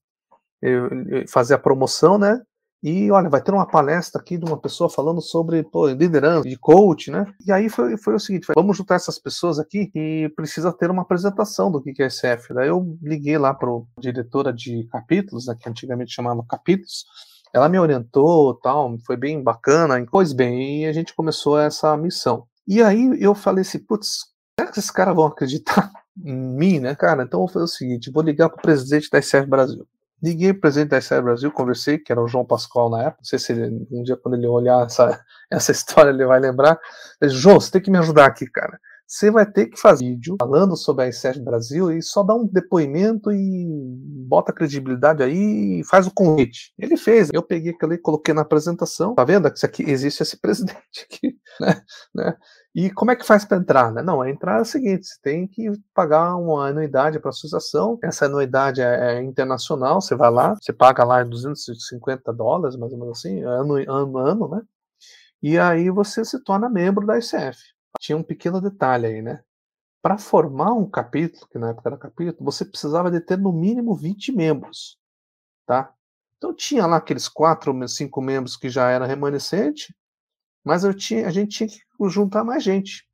fazia 1.28 1.56
a 1.56 1.58
promoção, 1.58 2.18
né? 2.18 2.42
E 2.82 3.10
olha, 3.10 3.28
vai 3.28 3.42
ter 3.42 3.52
uma 3.52 3.66
palestra 3.66 4.20
aqui 4.20 4.36
de 4.36 4.44
uma 4.44 4.56
pessoa 4.56 4.88
falando 4.88 5.20
sobre 5.20 5.62
pô, 5.64 5.88
liderança, 5.88 6.48
de 6.48 6.56
coach, 6.56 7.10
né? 7.10 7.26
E 7.44 7.50
aí 7.50 7.68
foi, 7.68 7.96
foi 7.96 8.14
o 8.14 8.20
seguinte: 8.20 8.46
vamos 8.54 8.76
juntar 8.76 8.96
essas 8.96 9.18
pessoas 9.18 9.58
aqui 9.58 9.90
e 9.94 10.28
precisa 10.36 10.72
ter 10.72 10.90
uma 10.90 11.02
apresentação 11.02 11.70
do 11.70 11.82
que 11.82 12.00
é 12.02 12.08
SF. 12.08 12.54
Daí 12.54 12.68
eu 12.68 12.96
liguei 13.02 13.38
lá 13.38 13.54
para 13.54 13.68
a 13.68 14.00
diretora 14.00 14.52
de 14.52 14.84
capítulos, 14.84 15.46
né, 15.46 15.56
que 15.58 15.68
antigamente 15.68 16.12
chamava 16.12 16.44
capítulos. 16.48 17.04
Ela 17.52 17.68
me 17.68 17.78
orientou, 17.78 18.54
tal, 18.54 18.96
foi 19.06 19.16
bem 19.16 19.42
bacana. 19.42 20.04
Pois 20.10 20.32
bem, 20.32 20.84
e 20.84 20.86
a 20.86 20.92
gente 20.92 21.14
começou 21.14 21.58
essa 21.58 21.96
missão. 21.96 22.46
E 22.68 22.82
aí 22.82 23.10
eu 23.20 23.34
falei 23.34 23.62
assim, 23.62 23.78
putz, 23.78 24.26
será 24.66 24.72
que 24.72 24.78
esses 24.78 24.90
caras 24.90 25.14
vão 25.14 25.26
acreditar 25.26 25.90
em 26.24 26.34
mim, 26.34 26.80
né, 26.80 26.94
cara? 26.94 27.22
Então 27.22 27.40
vou 27.40 27.48
fazer 27.48 27.64
o 27.64 27.68
seguinte: 27.68 28.10
vou 28.10 28.22
ligar 28.22 28.48
para 28.48 28.58
o 28.58 28.62
presidente 28.62 29.08
da 29.10 29.20
SF 29.20 29.46
Brasil. 29.46 29.86
Liguei 30.22 30.52
para 30.52 30.58
o 30.58 30.60
presidente 30.62 30.90
da 30.90 31.00
SR 31.00 31.22
Brasil, 31.22 31.52
conversei, 31.52 31.98
que 31.98 32.10
era 32.10 32.22
o 32.22 32.26
João 32.26 32.44
Pascoal 32.44 32.88
na 32.88 33.02
época. 33.02 33.18
Não 33.20 33.24
sei 33.24 33.38
se 33.38 33.52
ele, 33.52 33.86
um 33.90 34.02
dia, 34.02 34.16
quando 34.16 34.34
ele 34.34 34.46
olhar 34.46 34.86
essa, 34.86 35.20
essa 35.52 35.72
história, 35.72 36.10
ele 36.10 36.24
vai 36.24 36.40
lembrar. 36.40 36.78
Ele 37.20 37.30
disse, 37.30 37.42
João, 37.42 37.60
você 37.60 37.70
tem 37.70 37.82
que 37.82 37.90
me 37.90 37.98
ajudar 37.98 38.24
aqui, 38.26 38.46
cara. 38.46 38.78
Você 39.06 39.30
vai 39.30 39.46
ter 39.46 39.66
que 39.66 39.78
fazer 39.78 40.04
vídeo 40.04 40.34
falando 40.40 40.76
sobre 40.76 41.04
a 41.04 41.12
SR 41.12 41.38
Brasil 41.40 41.92
e 41.92 42.02
só 42.02 42.24
dá 42.24 42.34
um 42.34 42.44
depoimento 42.44 43.30
e 43.30 43.64
bota 44.26 44.52
credibilidade 44.52 45.22
aí 45.22 45.80
e 45.80 45.84
faz 45.84 46.08
o 46.08 46.10
convite. 46.12 46.72
Ele 46.76 46.96
fez. 46.96 47.30
Eu 47.32 47.42
peguei 47.42 47.72
aquilo 47.72 47.94
e 47.94 47.98
coloquei 47.98 48.34
na 48.34 48.42
apresentação. 48.42 49.14
Tá 49.14 49.22
vendo? 49.22 49.48
Que 49.52 49.64
aqui 49.64 49.84
existe 49.88 50.24
esse 50.24 50.40
presidente 50.40 51.06
aqui, 51.08 51.36
né? 51.60 51.82
né? 52.12 52.36
E 52.76 52.90
como 52.90 53.10
é 53.10 53.16
que 53.16 53.24
faz 53.24 53.42
para 53.42 53.56
entrar? 53.56 53.90
Né? 53.90 54.02
Não, 54.02 54.20
a 54.20 54.28
entrada 54.28 54.58
é 54.58 54.62
o 54.62 54.64
seguinte: 54.66 55.06
você 55.06 55.18
tem 55.22 55.48
que 55.48 55.72
pagar 55.94 56.36
uma 56.36 56.68
anuidade 56.68 57.18
para 57.18 57.30
a 57.30 57.32
associação. 57.32 57.98
Essa 58.04 58.26
anuidade 58.26 58.82
é, 58.82 59.16
é, 59.16 59.22
internacional. 59.22 59.98
Você 60.02 60.14
vai 60.14 60.30
lá, 60.30 60.54
você 60.54 60.74
paga 60.74 61.02
lá 61.02 61.24
250 61.24 62.30
dólares, 62.34 62.76
mais 62.76 62.92
ou 62.92 62.98
menos 62.98 63.18
assim, 63.18 63.42
ano 63.42 63.76
ano, 63.90 64.18
ano, 64.18 64.48
né? 64.48 64.62
E 65.42 65.58
aí 65.58 65.88
você 65.90 66.22
se 66.22 66.38
torna 66.44 66.68
membro 66.68 67.06
da 67.06 67.16
ICF. 67.18 67.58
Tinha 67.98 68.18
um 68.18 68.22
pequeno 68.22 68.60
detalhe 68.60 69.06
aí, 69.06 69.22
né? 69.22 69.42
Para 70.02 70.18
formar 70.18 70.72
um 70.74 70.88
capítulo, 70.88 71.48
que 71.48 71.58
na 71.58 71.70
época 71.70 71.88
era 71.88 71.98
capítulo, 71.98 72.44
você 72.44 72.64
precisava 72.64 73.10
de 73.10 73.20
ter 73.20 73.38
no 73.38 73.52
mínimo 73.52 73.94
20 73.96 74.32
membros, 74.32 74.98
tá? 75.66 75.92
Então 76.36 76.54
tinha 76.54 76.86
lá 76.86 76.96
aqueles 76.98 77.28
quatro, 77.28 77.72
cinco 77.88 78.20
membros 78.20 78.56
que 78.56 78.68
já 78.68 78.90
era 78.90 79.06
remanescente, 79.06 79.96
mas 80.64 80.84
eu 80.84 80.94
tinha, 80.94 81.26
a 81.26 81.30
gente 81.30 81.56
tinha 81.56 81.68
que 81.68 81.85
juntar 82.08 82.44
mais 82.44 82.62
gente. 82.62 83.06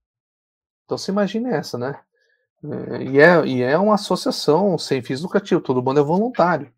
Então 0.85 0.99
você 0.99 1.11
imagina 1.11 1.51
essa, 1.51 1.79
né? 1.79 2.01
É, 2.65 3.03
e 3.03 3.19
é, 3.19 3.47
e 3.47 3.62
é 3.62 3.79
uma 3.79 3.95
associação 3.95 4.79
sem 4.79 5.03
fins 5.03 5.21
lucrativos, 5.21 5.65
todo 5.65 5.83
mundo 5.83 6.01
é 6.01 6.03
voluntário. 6.03 6.73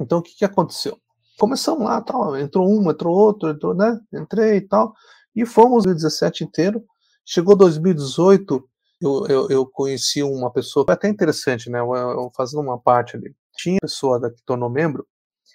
Então 0.00 0.18
o 0.18 0.22
que, 0.22 0.36
que 0.36 0.44
aconteceu? 0.44 0.98
Começamos 1.38 1.84
lá, 1.84 2.00
tal, 2.00 2.36
entrou 2.36 2.68
um, 2.68 2.90
entrou 2.90 3.14
outro, 3.16 3.50
entrou, 3.50 3.74
né? 3.74 3.98
Entrei 4.12 4.56
e 4.56 4.60
tal, 4.60 4.94
e 5.34 5.44
fomos 5.46 5.84
2017 5.84 6.44
inteiro. 6.44 6.84
Chegou 7.24 7.54
2018, 7.54 8.68
eu, 9.00 9.26
eu, 9.26 9.48
eu 9.50 9.66
conheci 9.66 10.22
uma 10.22 10.50
pessoa, 10.50 10.86
até 10.88 11.08
interessante, 11.08 11.70
né? 11.70 11.80
Eu, 11.80 11.94
eu, 11.94 12.32
fazendo 12.34 12.60
uma 12.60 12.78
parte 12.78 13.16
ali. 13.16 13.34
Tinha 13.56 13.78
pessoa 13.80 14.20
que 14.30 14.42
tornou 14.44 14.70
membro, 14.70 15.06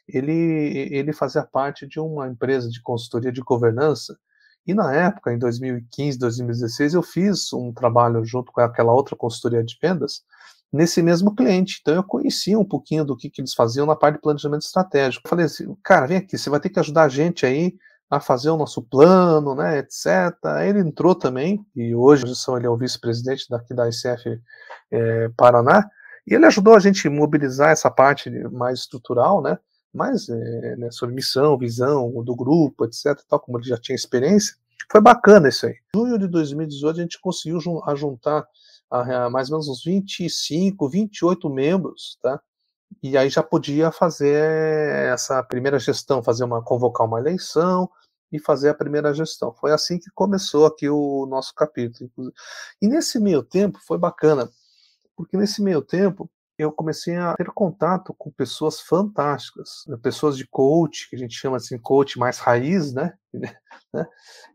ele, 0.07 0.89
ele 0.91 1.13
fazia 1.13 1.43
parte 1.43 1.87
de 1.87 1.99
uma 1.99 2.27
empresa 2.27 2.69
de 2.69 2.81
consultoria 2.81 3.31
de 3.31 3.41
governança, 3.41 4.17
e 4.65 4.73
na 4.73 4.93
época, 4.93 5.33
em 5.33 5.37
2015, 5.37 6.17
2016, 6.17 6.93
eu 6.93 7.03
fiz 7.03 7.51
um 7.53 7.73
trabalho 7.73 8.23
junto 8.23 8.51
com 8.51 8.61
aquela 8.61 8.93
outra 8.93 9.15
consultoria 9.15 9.63
de 9.63 9.77
vendas, 9.81 10.23
nesse 10.71 11.01
mesmo 11.01 11.35
cliente. 11.35 11.79
Então 11.81 11.95
eu 11.95 12.03
conhecia 12.03 12.57
um 12.57 12.65
pouquinho 12.65 13.05
do 13.05 13.15
que, 13.15 13.29
que 13.29 13.41
eles 13.41 13.53
faziam 13.53 13.85
na 13.85 13.95
parte 13.95 14.15
de 14.15 14.21
planejamento 14.21 14.63
estratégico. 14.63 15.25
Eu 15.25 15.29
falei 15.29 15.45
assim, 15.45 15.75
cara, 15.83 16.07
vem 16.07 16.17
aqui, 16.17 16.37
você 16.37 16.49
vai 16.49 16.59
ter 16.59 16.69
que 16.69 16.79
ajudar 16.79 17.03
a 17.03 17.09
gente 17.09 17.45
aí 17.45 17.75
a 18.09 18.19
fazer 18.19 18.49
o 18.49 18.57
nosso 18.57 18.81
plano, 18.81 19.55
né, 19.55 19.79
etc. 19.79 20.07
Ele 20.67 20.79
entrou 20.79 21.15
também, 21.15 21.65
e 21.75 21.95
hoje 21.95 22.23
ele 22.25 22.65
é 22.65 22.69
o 22.69 22.77
vice-presidente 22.77 23.47
daqui 23.49 23.73
da 23.73 23.89
ICF 23.89 24.39
é, 24.91 25.29
Paraná, 25.35 25.83
e 26.27 26.33
ele 26.33 26.45
ajudou 26.45 26.75
a 26.75 26.79
gente 26.79 27.07
a 27.07 27.11
mobilizar 27.11 27.71
essa 27.71 27.89
parte 27.89 28.29
mais 28.51 28.79
estrutural, 28.79 29.41
né, 29.41 29.57
mais 29.93 30.27
é, 30.29 30.75
né, 30.75 30.91
sobre 30.91 31.15
missão, 31.15 31.57
visão 31.57 32.23
do 32.23 32.35
grupo, 32.35 32.85
etc, 32.85 33.21
tal, 33.27 33.39
como 33.39 33.57
ele 33.57 33.67
já 33.67 33.77
tinha 33.77 33.95
experiência. 33.95 34.55
Foi 34.91 35.01
bacana 35.01 35.49
isso 35.49 35.65
aí. 35.65 35.75
Em 35.95 35.99
junho 35.99 36.17
de 36.17 36.27
2018 36.27 36.99
a 36.99 37.01
gente 37.01 37.21
conseguiu 37.21 37.59
juntar 37.95 38.45
a, 38.89 39.25
a 39.25 39.29
mais 39.29 39.49
ou 39.49 39.55
menos 39.55 39.69
uns 39.69 39.83
25, 39.83 40.89
28 40.89 41.49
membros, 41.49 42.17
tá? 42.21 42.39
E 43.01 43.17
aí 43.17 43.29
já 43.29 43.41
podia 43.41 43.91
fazer 43.91 44.43
essa 45.11 45.41
primeira 45.43 45.79
gestão, 45.79 46.23
fazer 46.23 46.43
uma 46.43 46.63
convocar 46.63 47.07
uma 47.07 47.19
eleição, 47.19 47.89
e 48.33 48.39
fazer 48.39 48.69
a 48.69 48.73
primeira 48.73 49.13
gestão. 49.13 49.53
Foi 49.53 49.71
assim 49.71 49.99
que 49.99 50.09
começou 50.09 50.65
aqui 50.65 50.89
o 50.89 51.27
nosso 51.27 51.53
capítulo. 51.53 52.09
E 52.81 52.87
nesse 52.87 53.19
meio 53.19 53.43
tempo 53.43 53.79
foi 53.85 53.99
bacana, 53.99 54.49
porque 55.15 55.37
nesse 55.37 55.61
meio 55.61 55.83
tempo 55.83 56.29
eu 56.57 56.71
comecei 56.71 57.15
a 57.15 57.33
ter 57.35 57.47
contato 57.47 58.13
com 58.17 58.31
pessoas 58.31 58.79
fantásticas, 58.79 59.83
né, 59.87 59.97
pessoas 60.01 60.37
de 60.37 60.47
coach, 60.47 61.09
que 61.09 61.15
a 61.15 61.19
gente 61.19 61.35
chama 61.35 61.57
assim 61.57 61.77
coach 61.77 62.19
mais 62.19 62.37
raiz, 62.37 62.93
né? 62.93 63.13
né? 63.93 64.05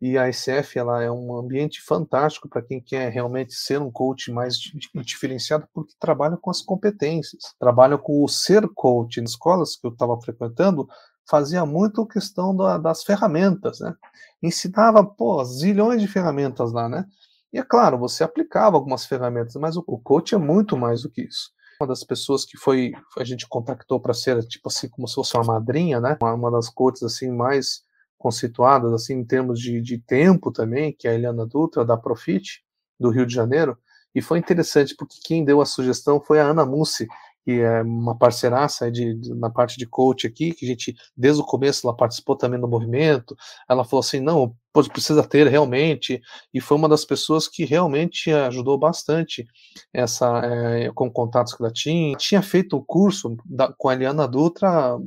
E 0.00 0.16
a 0.16 0.28
ICF 0.28 0.78
ela 0.78 1.02
é 1.02 1.10
um 1.10 1.36
ambiente 1.36 1.82
fantástico 1.82 2.48
para 2.48 2.62
quem 2.62 2.80
quer 2.80 3.10
realmente 3.10 3.52
ser 3.54 3.80
um 3.80 3.90
coach 3.90 4.30
mais 4.30 4.56
diferenciado, 5.04 5.68
porque 5.72 5.92
trabalha 5.98 6.36
com 6.36 6.50
as 6.50 6.62
competências, 6.62 7.42
trabalha 7.58 7.98
com 7.98 8.22
o 8.22 8.28
ser 8.28 8.68
coach. 8.74 9.20
Nas 9.20 9.30
escolas 9.30 9.76
que 9.76 9.86
eu 9.86 9.92
estava 9.92 10.20
frequentando, 10.20 10.88
fazia 11.28 11.66
muito 11.66 12.06
questão 12.06 12.54
da, 12.56 12.78
das 12.78 13.02
ferramentas, 13.02 13.80
né? 13.80 13.94
Ensinava, 14.42 15.04
pô, 15.04 15.44
zilhões 15.44 16.00
de 16.00 16.08
ferramentas 16.08 16.72
lá, 16.72 16.88
né? 16.88 17.04
E 17.52 17.58
é 17.58 17.62
claro, 17.62 17.98
você 17.98 18.22
aplicava 18.22 18.76
algumas 18.76 19.04
ferramentas, 19.04 19.54
mas 19.56 19.76
o, 19.76 19.84
o 19.86 19.98
coach 19.98 20.34
é 20.34 20.38
muito 20.38 20.76
mais 20.76 21.02
do 21.02 21.10
que 21.10 21.22
isso. 21.22 21.50
Uma 21.80 21.86
das 21.86 22.02
pessoas 22.02 22.44
que 22.44 22.56
foi 22.56 22.92
a 23.16 23.22
gente 23.22 23.46
contactou 23.48 24.00
para 24.00 24.12
ser 24.12 24.42
tipo 24.46 24.68
assim 24.68 24.88
como 24.88 25.06
se 25.06 25.14
fosse 25.14 25.36
uma 25.36 25.44
madrinha, 25.44 26.00
né? 26.00 26.16
Uma, 26.20 26.34
uma 26.34 26.50
das 26.50 26.68
coaches 26.68 27.04
assim 27.04 27.30
mais 27.30 27.82
conceituadas 28.16 28.92
assim 28.92 29.14
em 29.14 29.24
termos 29.24 29.60
de, 29.60 29.80
de 29.80 29.98
tempo 29.98 30.50
também, 30.50 30.92
que 30.92 31.06
é 31.06 31.12
a 31.12 31.14
Eliana 31.14 31.46
Dutra 31.46 31.84
da 31.84 31.96
Profit 31.96 32.64
do 32.98 33.10
Rio 33.10 33.24
de 33.24 33.32
Janeiro. 33.32 33.78
E 34.12 34.20
foi 34.20 34.38
interessante 34.38 34.96
porque 34.96 35.20
quem 35.22 35.44
deu 35.44 35.60
a 35.60 35.66
sugestão 35.66 36.20
foi 36.20 36.40
a 36.40 36.46
Ana 36.46 36.66
Mussi, 36.66 37.06
que 37.48 37.62
é 37.62 37.80
uma 37.80 38.14
parceiraça 38.14 38.92
de, 38.92 39.14
de, 39.14 39.34
na 39.34 39.48
parte 39.48 39.78
de 39.78 39.86
coach 39.86 40.26
aqui, 40.26 40.52
que 40.52 40.66
a 40.66 40.68
gente, 40.68 40.94
desde 41.16 41.40
o 41.40 41.46
começo, 41.46 41.86
ela 41.86 41.96
participou 41.96 42.36
também 42.36 42.60
do 42.60 42.68
movimento. 42.68 43.34
Ela 43.66 43.86
falou 43.86 44.00
assim: 44.00 44.20
não, 44.20 44.54
precisa 44.92 45.26
ter 45.26 45.46
realmente, 45.46 46.20
e 46.52 46.60
foi 46.60 46.76
uma 46.76 46.90
das 46.90 47.06
pessoas 47.06 47.48
que 47.48 47.64
realmente 47.64 48.30
ajudou 48.30 48.78
bastante 48.78 49.46
essa 49.94 50.42
é, 50.44 50.92
com 50.92 51.10
contatos 51.10 51.54
que 51.54 51.62
ela 51.62 51.72
tinha. 51.72 52.14
Tinha 52.18 52.42
feito 52.42 52.76
o 52.76 52.84
curso 52.84 53.34
da, 53.46 53.72
com 53.72 53.88
a 53.88 53.94
Eliana 53.94 54.28
Dutra 54.28 54.98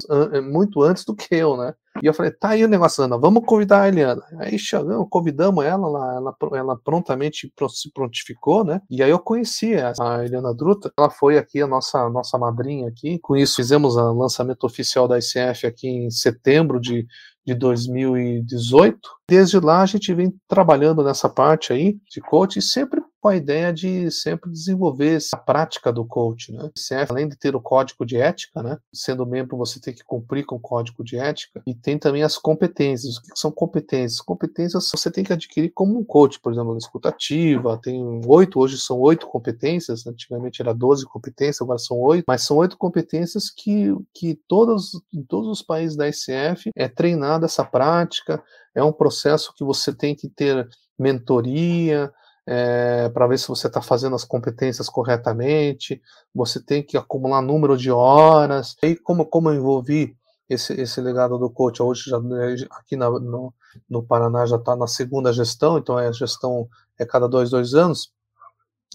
muito 0.52 0.82
antes 0.82 1.06
do 1.06 1.16
que 1.16 1.36
eu, 1.36 1.56
né? 1.56 1.76
E 2.02 2.06
eu 2.06 2.14
falei, 2.14 2.32
tá 2.32 2.50
aí 2.50 2.64
o 2.64 2.68
negócio, 2.68 3.04
Ana, 3.04 3.18
vamos 3.18 3.44
convidar 3.46 3.82
a 3.84 3.88
Eliana. 3.88 4.22
Aí 4.40 4.58
chegamos, 4.58 5.08
convidamos 5.10 5.64
ela, 5.64 5.88
ela, 5.88 6.36
ela, 6.42 6.58
ela 6.58 6.80
prontamente 6.84 7.52
se 7.70 7.92
prontificou, 7.92 8.64
né? 8.64 8.82
E 8.90 9.04
aí 9.04 9.10
eu 9.10 9.20
conheci 9.20 9.76
a 9.76 10.24
Eliana 10.24 10.54
Druta, 10.54 10.92
ela 10.98 11.10
foi 11.10 11.38
aqui 11.38 11.62
a 11.62 11.68
nossa, 11.68 12.10
nossa 12.10 12.38
madrinha 12.38 12.88
aqui. 12.88 13.20
Com 13.20 13.36
isso, 13.36 13.56
fizemos 13.56 13.96
o 13.96 14.14
lançamento 14.14 14.64
oficial 14.64 15.08
da 15.08 15.18
ICF 15.18 15.68
aqui 15.68 15.88
em 15.88 16.10
setembro 16.10 16.80
de 16.80 17.06
de 17.46 17.56
2018. 17.56 19.00
Desde 19.28 19.60
lá 19.60 19.82
a 19.82 19.86
gente 19.86 20.14
vem 20.14 20.34
trabalhando 20.48 21.04
nessa 21.04 21.30
parte 21.30 21.74
aí 21.74 21.98
de 22.10 22.22
coach 22.22 22.62
sempre 22.62 23.02
com 23.22 23.28
a 23.28 23.36
ideia 23.36 23.72
de 23.72 24.10
sempre 24.10 24.52
desenvolver 24.52 25.16
essa 25.16 25.38
prática 25.38 25.94
do 25.94 26.04
coach, 26.04 26.52
né? 26.52 26.70
CF, 26.74 27.12
além 27.12 27.30
de 27.30 27.38
ter 27.38 27.56
o 27.56 27.62
código 27.62 28.04
de 28.04 28.18
ética, 28.18 28.64
né? 28.64 28.78
Sendo 28.92 29.28
membro, 29.28 29.56
você 29.56 29.80
tem 29.80 29.94
que 29.94 30.04
cumprir 30.04 30.44
com 30.44 30.56
o 30.56 30.60
código 30.60 31.04
de 31.04 31.18
ética 31.18 31.62
e 31.68 31.76
tem 31.76 32.00
também 32.00 32.24
as 32.24 32.36
competências. 32.36 33.18
O 33.18 33.22
que 33.22 33.30
são 33.36 33.52
competências? 33.52 34.20
Competências 34.20 34.90
você 34.92 35.12
tem 35.12 35.24
que 35.24 35.32
adquirir 35.32 35.70
como 35.70 36.00
um 36.00 36.04
coach, 36.04 36.40
por 36.40 36.52
exemplo, 36.52 36.76
escutativa, 36.76 37.80
tem 37.82 38.22
oito, 38.26 38.60
hoje 38.60 38.80
são 38.80 39.00
oito 39.00 39.28
competências, 39.28 40.08
antigamente 40.08 40.62
era 40.62 40.74
doze 40.74 41.06
competências, 41.06 41.62
agora 41.62 41.78
são 41.78 42.00
oito, 42.00 42.26
mas 42.28 42.42
são 42.42 42.58
oito 42.58 42.76
competências 42.76 43.52
que, 43.52 43.96
que 44.16 44.34
todos, 44.48 45.00
em 45.14 45.22
todos 45.22 45.48
os 45.48 45.62
países 45.62 45.96
da 45.96 46.08
ICF 46.08 46.72
é 46.76 46.88
treinada 46.88 47.46
essa 47.46 47.64
prática, 47.64 48.44
é 48.74 48.84
um 48.84 48.92
processo 48.92 49.54
que 49.54 49.64
você 49.64 49.94
tem 49.94 50.16
que 50.16 50.28
ter 50.28 50.68
mentoria, 50.98 52.12
é, 52.48 53.10
para 53.10 53.28
ver 53.28 53.38
se 53.38 53.48
você 53.48 53.68
está 53.68 53.82
fazendo 53.82 54.16
as 54.16 54.24
competências 54.24 54.90
corretamente, 54.90 56.02
você 56.34 56.62
tem 56.62 56.84
que 56.84 56.98
acumular 56.98 57.42
número 57.42 57.78
de 57.78 57.92
horas. 57.92 58.76
E 58.84 58.96
como, 58.96 59.26
como 59.26 59.50
eu 59.50 59.56
envolvi 59.56 60.16
esse, 60.50 60.74
esse 60.74 61.00
legado 61.02 61.38
do 61.38 61.50
coach, 61.50 61.82
hoje 61.82 62.10
já, 62.10 62.20
né, 62.20 62.56
aqui 62.72 62.96
na, 62.96 63.10
no, 63.10 63.54
no 63.90 64.04
Paraná 64.04 64.46
já 64.46 64.58
está 64.58 64.76
na 64.76 64.88
segunda 64.88 65.32
gestão, 65.32 65.78
então 65.78 65.98
é 65.98 66.08
a 66.08 66.12
gestão 66.12 66.68
é 67.00 67.06
cada 67.06 67.28
dois, 67.28 67.50
dois 67.50 67.74
anos. 67.74 68.12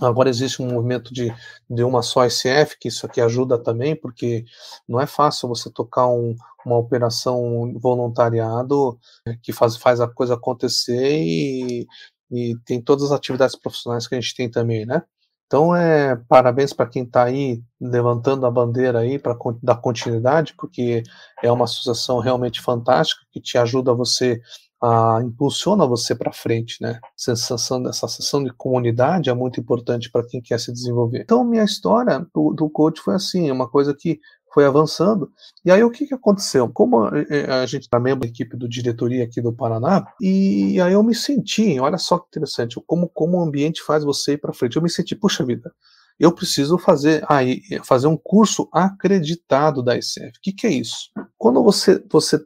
Agora 0.01 0.29
existe 0.29 0.61
um 0.61 0.71
movimento 0.71 1.13
de, 1.15 1.35
de 1.71 1.83
uma 1.83 2.03
só 2.03 2.29
SF, 2.29 2.77
que 2.79 2.89
isso 2.89 3.07
aqui 3.07 3.19
ajuda 3.19 3.57
também, 3.57 3.97
porque 3.97 4.45
não 4.87 5.01
é 5.01 5.07
fácil 5.07 5.49
você 5.49 5.71
tocar 5.71 6.07
um, 6.07 6.37
uma 6.67 6.77
operação 6.77 7.73
voluntariado 7.79 8.99
que 9.41 9.55
faz, 9.55 9.79
faz 9.79 9.99
a 9.99 10.07
coisa 10.07 10.35
acontecer 10.35 11.19
e, 11.23 11.87
e 12.31 12.57
tem 12.65 12.81
todas 12.81 13.07
as 13.07 13.13
atividades 13.13 13.57
profissionais 13.57 14.07
que 14.07 14.15
a 14.15 14.21
gente 14.21 14.35
tem 14.35 14.51
também, 14.51 14.85
né? 14.87 15.03
Então, 15.47 15.75
é, 15.77 16.17
parabéns 16.29 16.73
para 16.73 16.89
quem 16.89 17.05
está 17.05 17.25
aí 17.25 17.63
levantando 17.81 18.45
a 18.47 18.51
bandeira 18.51 18.99
aí 18.99 19.17
para 19.17 19.37
dar 19.63 19.77
continuidade, 19.77 20.55
porque 20.59 21.05
é 21.43 21.53
uma 21.53 21.65
associação 21.65 22.19
realmente 22.19 22.61
fantástica 22.61 23.25
que 23.31 23.41
te 23.41 23.57
ajuda 23.57 23.95
você 23.95 24.41
a 24.83 25.21
impulsiona 25.23 25.87
você 25.87 26.15
para 26.15 26.33
frente, 26.33 26.77
né? 26.83 27.01
Sensação 27.17 27.83
dessa 27.83 28.07
sensação 28.07 28.45
de 28.45 28.53
comunidade 28.53 29.31
é 29.31 29.35
muito 29.35 29.59
importante 29.59 30.11
para 30.11 30.27
quem 30.27 30.41
quer 30.41 30.61
se 30.61 30.73
desenvolver. 30.73 31.23
Então, 31.23 31.45
minha 31.45 31.65
história 31.65 32.27
do, 32.35 32.53
do 32.53 32.69
coach 32.69 33.01
foi 33.01 33.15
assim, 33.15 33.51
uma 33.51 33.69
coisa 33.69 33.95
que 33.95 34.21
foi 34.57 34.65
avançando. 34.65 35.31
E 35.63 35.71
aí 35.71 35.85
o 35.85 35.91
que, 35.91 36.07
que 36.07 36.15
aconteceu? 36.15 36.67
Como 36.73 37.15
eh, 37.15 37.27
eh, 37.29 37.53
a 37.53 37.67
gente 37.67 37.83
está 37.83 38.01
membro 38.01 38.21
da 38.21 38.27
equipe 38.27 38.57
do 38.57 38.67
diretoria 38.67 39.23
aqui 39.23 39.43
do 39.43 39.53
Paraná, 39.53 40.07
e 40.19 40.81
aí 40.81 40.95
eu 40.95 41.03
me 41.03 41.15
senti, 41.15 41.79
olha 41.79 41.99
só 41.99 42.19
que 42.19 42.29
interessante, 42.29 42.81
como, 42.87 43.07
como 43.07 43.37
o 43.37 43.43
ambiente 43.43 43.83
faz 43.83 44.03
você 44.03 44.33
ir 44.33 44.39
para 44.39 44.55
frente. 44.55 44.77
Eu 44.77 44.83
me 44.83 44.89
senti, 44.89 45.15
puxa 45.15 45.45
vida, 45.45 45.71
eu 46.19 46.33
preciso 46.33 46.79
fazer 46.79 47.23
aí 47.29 47.61
fazer 47.85 48.07
um 48.07 48.17
curso 48.17 48.67
acreditado 48.73 49.83
da 49.83 49.95
ICF. 49.95 50.39
O 50.39 50.41
que, 50.41 50.55
que 50.55 50.67
é 50.67 50.71
isso? 50.71 51.11
Quando 51.37 51.63
você 51.63 52.03
você 52.11 52.37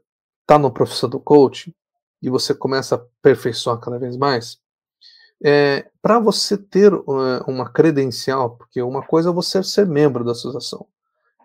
está 0.40 0.58
no 0.58 0.72
profissão 0.72 1.08
do 1.08 1.20
coach 1.20 1.72
e 2.20 2.28
você 2.28 2.52
começa 2.52 2.96
a 2.96 2.98
aperfeiçoar 2.98 3.78
cada 3.78 4.00
vez 4.00 4.16
mais, 4.16 4.58
é, 5.44 5.88
para 6.02 6.18
você 6.18 6.58
ter 6.58 6.92
uh, 6.92 7.44
uma 7.46 7.70
credencial, 7.70 8.56
porque 8.56 8.82
uma 8.82 9.06
coisa 9.06 9.30
é 9.30 9.32
você 9.32 9.62
ser 9.62 9.86
membro 9.86 10.24
da 10.24 10.32
associação, 10.32 10.88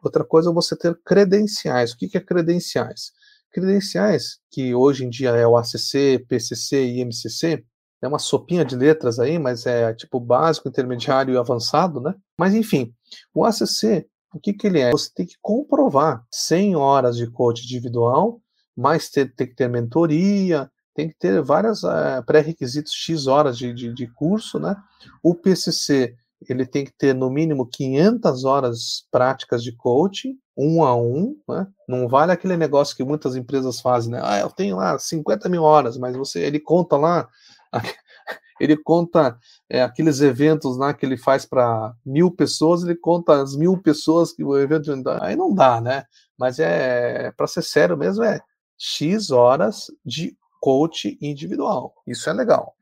Outra 0.06 0.24
coisa 0.24 0.52
é 0.52 0.54
você 0.54 0.78
ter 0.78 0.96
credenciais. 1.04 1.92
O 1.92 1.98
que 1.98 2.16
é 2.16 2.22
credenciais? 2.22 3.12
Credenciais, 3.52 4.38
que 4.52 4.76
hoje 4.76 5.04
em 5.04 5.10
dia 5.10 5.32
é 5.32 5.48
o 5.48 5.58
ACC, 5.58 6.24
PCC 6.28 6.86
e 6.86 7.02
MCC, 7.02 7.66
é 8.04 8.08
uma 8.08 8.20
sopinha 8.20 8.64
de 8.64 8.76
letras 8.76 9.18
aí, 9.18 9.40
mas 9.40 9.66
é 9.66 9.92
tipo 9.96 10.20
básico, 10.20 10.70
intermediário 10.70 11.34
e 11.34 11.38
avançado, 11.38 12.00
né? 12.00 12.14
Mas 12.38 12.54
enfim, 12.54 12.94
o 13.34 13.44
ACC, 13.44 14.06
o 14.32 14.40
que, 14.40 14.54
que 14.54 14.68
ele 14.68 14.80
é? 14.80 14.92
Você 14.92 15.10
tem 15.12 15.26
que 15.26 15.38
comprovar 15.42 16.24
100 16.30 16.76
horas 16.76 17.18
de 17.18 17.26
coach 17.32 17.64
individual, 17.64 18.40
mas 18.78 19.10
ter, 19.10 19.34
tem 19.34 19.48
que 19.48 19.56
ter 19.56 19.68
mentoria, 19.68 20.70
tem 20.94 21.10
que 21.10 21.16
ter 21.18 21.42
vários 21.42 21.82
uh, 21.82 22.24
pré-requisitos, 22.28 22.94
X 22.94 23.26
horas 23.26 23.58
de, 23.58 23.74
de, 23.74 23.92
de 23.92 24.08
curso, 24.14 24.60
né? 24.60 24.76
O 25.24 25.34
PCC 25.34 26.16
ele 26.52 26.66
tem 26.66 26.86
que 26.86 26.92
ter 26.92 27.14
no 27.14 27.30
mínimo 27.30 27.68
500 27.68 28.44
horas 28.46 29.08
práticas 29.12 29.64
de 29.64 29.76
coaching, 29.76 30.38
um 30.58 30.84
a 30.84 30.96
um, 30.96 31.36
né? 31.48 31.68
Não 31.88 32.08
vale 32.08 32.32
aquele 32.32 32.56
negócio 32.58 32.96
que 32.96 33.04
muitas 33.04 33.36
empresas 33.36 33.80
fazem, 33.82 34.12
né? 34.12 34.22
Ah, 34.24 34.40
eu 34.40 34.50
tenho 34.50 34.78
lá 34.78 34.98
50 34.98 35.50
mil 35.50 35.64
horas, 35.64 35.98
mas 35.98 36.16
você, 36.16 36.40
ele 36.42 36.60
conta 36.60 36.96
lá, 36.98 37.28
ele 38.60 38.78
conta 38.78 39.38
é, 39.70 39.82
aqueles 39.82 40.22
eventos 40.22 40.78
lá 40.78 40.94
que 40.94 41.06
ele 41.06 41.18
faz 41.18 41.46
para 41.46 41.94
mil 42.06 42.32
pessoas, 42.32 42.84
ele 42.84 42.96
conta 42.96 43.42
as 43.42 43.56
mil 43.56 43.78
pessoas 43.82 44.32
que 44.32 44.44
o 44.44 44.58
evento. 44.58 44.92
Aí 45.22 45.36
não 45.36 45.54
dá, 45.54 45.82
né? 45.82 46.06
Mas 46.38 46.60
é, 46.60 47.32
para 47.32 47.48
ser 47.48 47.62
sério 47.62 47.98
mesmo, 47.98 48.24
é 48.24 48.40
X 48.78 49.32
horas 49.32 49.88
de 50.06 50.38
coach 50.62 51.18
individual. 51.22 51.94
Isso 52.08 52.30
é 52.30 52.34
legal. 52.34 52.76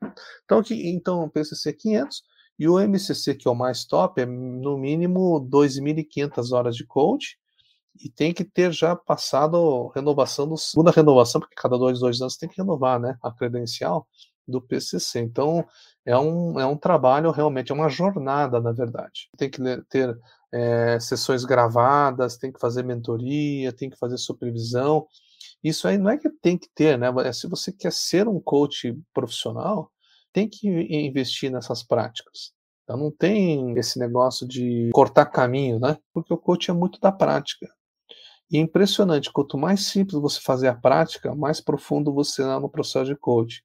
Então, 0.44 0.58
aqui, 0.58 0.88
então 0.88 1.24
o 1.24 1.30
PCC 1.30 1.72
500 1.72 2.22
e 2.58 2.68
o 2.68 2.78
MCC, 2.78 3.34
que 3.34 3.48
é 3.48 3.50
o 3.50 3.54
mais 3.54 3.84
top, 3.84 4.20
é 4.20 4.26
no 4.26 4.78
mínimo 4.78 5.40
2.500 5.50 6.52
horas 6.52 6.76
de 6.76 6.86
coach 6.86 7.38
e 8.00 8.08
tem 8.08 8.32
que 8.32 8.44
ter 8.44 8.72
já 8.72 8.96
passado 8.96 9.88
renovação, 9.88 10.48
do, 10.48 10.56
segunda 10.56 10.90
renovação, 10.90 11.40
porque 11.40 11.54
cada 11.56 11.78
dois, 11.78 12.00
dois 12.00 12.20
anos 12.20 12.36
tem 12.36 12.48
que 12.48 12.56
renovar 12.56 13.00
né, 13.00 13.16
a 13.22 13.30
credencial 13.30 14.06
do 14.46 14.60
PCC. 14.60 15.20
Então, 15.20 15.64
é 16.04 16.16
um, 16.18 16.58
é 16.60 16.66
um 16.66 16.76
trabalho 16.76 17.30
realmente, 17.30 17.72
é 17.72 17.74
uma 17.74 17.88
jornada, 17.88 18.60
na 18.60 18.72
verdade. 18.72 19.28
Tem 19.36 19.48
que 19.48 19.60
ter 19.88 20.18
é, 20.52 20.98
sessões 21.00 21.44
gravadas, 21.44 22.36
tem 22.36 22.52
que 22.52 22.60
fazer 22.60 22.82
mentoria, 22.84 23.72
tem 23.72 23.88
que 23.88 23.98
fazer 23.98 24.18
supervisão. 24.18 25.06
Isso 25.62 25.88
aí 25.88 25.96
não 25.96 26.10
é 26.10 26.18
que 26.18 26.28
tem 26.28 26.58
que 26.58 26.68
ter, 26.74 26.98
né? 26.98 27.08
É, 27.24 27.32
se 27.32 27.48
você 27.48 27.72
quer 27.72 27.92
ser 27.92 28.28
um 28.28 28.40
coach 28.40 28.96
profissional, 29.14 29.90
tem 30.34 30.48
que 30.48 30.68
investir 30.68 31.50
nessas 31.50 31.82
práticas. 31.82 32.52
Então 32.82 32.98
não 32.98 33.10
tem 33.10 33.78
esse 33.78 33.98
negócio 33.98 34.46
de 34.46 34.90
cortar 34.92 35.26
caminho, 35.26 35.78
né? 35.78 35.96
Porque 36.12 36.34
o 36.34 36.36
coach 36.36 36.70
é 36.70 36.74
muito 36.74 37.00
da 37.00 37.10
prática. 37.10 37.66
E 38.50 38.58
é 38.58 38.60
impressionante, 38.60 39.32
quanto 39.32 39.56
mais 39.56 39.86
simples 39.86 40.20
você 40.20 40.40
fazer 40.40 40.68
a 40.68 40.74
prática, 40.74 41.34
mais 41.34 41.60
profundo 41.60 42.12
você 42.12 42.42
é 42.42 42.58
no 42.58 42.68
processo 42.68 43.06
de 43.06 43.16
coach 43.16 43.64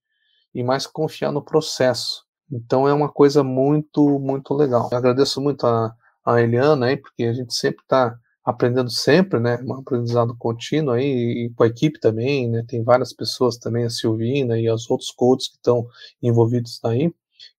e 0.54 0.64
mais 0.64 0.88
confiar 0.88 1.32
no 1.32 1.44
processo. 1.44 2.24
Então 2.50 2.88
é 2.88 2.94
uma 2.94 3.10
coisa 3.10 3.44
muito, 3.44 4.20
muito 4.20 4.54
legal. 4.54 4.88
Eu 4.92 4.98
agradeço 4.98 5.42
muito 5.42 5.66
a, 5.68 5.94
a 6.24 6.42
Eliana 6.42 6.86
aí, 6.86 6.98
porque 6.98 7.24
a 7.24 7.34
gente 7.34 7.54
sempre 7.54 7.82
está 7.82 8.18
aprendendo 8.50 8.90
sempre, 8.90 9.40
né? 9.40 9.60
Um 9.64 9.76
aprendizado 9.76 10.36
contínuo 10.38 10.94
aí, 10.94 11.46
e 11.46 11.50
com 11.56 11.64
a 11.64 11.68
equipe 11.68 12.00
também, 12.00 12.50
né? 12.50 12.64
Tem 12.68 12.84
várias 12.84 13.14
pessoas 13.14 13.58
também, 13.58 13.86
a 13.86 13.90
Silvina 13.90 14.58
e 14.60 14.70
os 14.70 14.90
outros 14.90 15.12
coaches 15.12 15.50
que 15.50 15.56
estão 15.56 15.88
envolvidos 16.22 16.80
aí. 16.84 17.14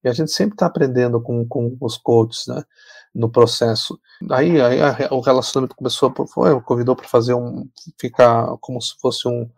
E 0.04 0.08
a 0.08 0.12
gente 0.12 0.32
sempre 0.32 0.54
está 0.54 0.66
aprendendo 0.66 1.20
com, 1.22 1.46
com 1.46 1.76
os 1.80 1.96
coaches, 1.96 2.46
né? 2.48 2.64
No 3.14 3.30
processo. 3.30 3.98
Aí, 4.30 4.60
aí 4.60 4.80
a, 4.80 5.14
o 5.14 5.20
relacionamento 5.20 5.76
começou, 5.76 6.12
foi, 6.26 6.60
convidou 6.62 6.96
para 6.96 7.08
fazer 7.08 7.34
um, 7.34 7.68
ficar 7.98 8.56
como 8.60 8.80
se 8.80 8.94
fosse 9.00 9.28
um, 9.28 9.48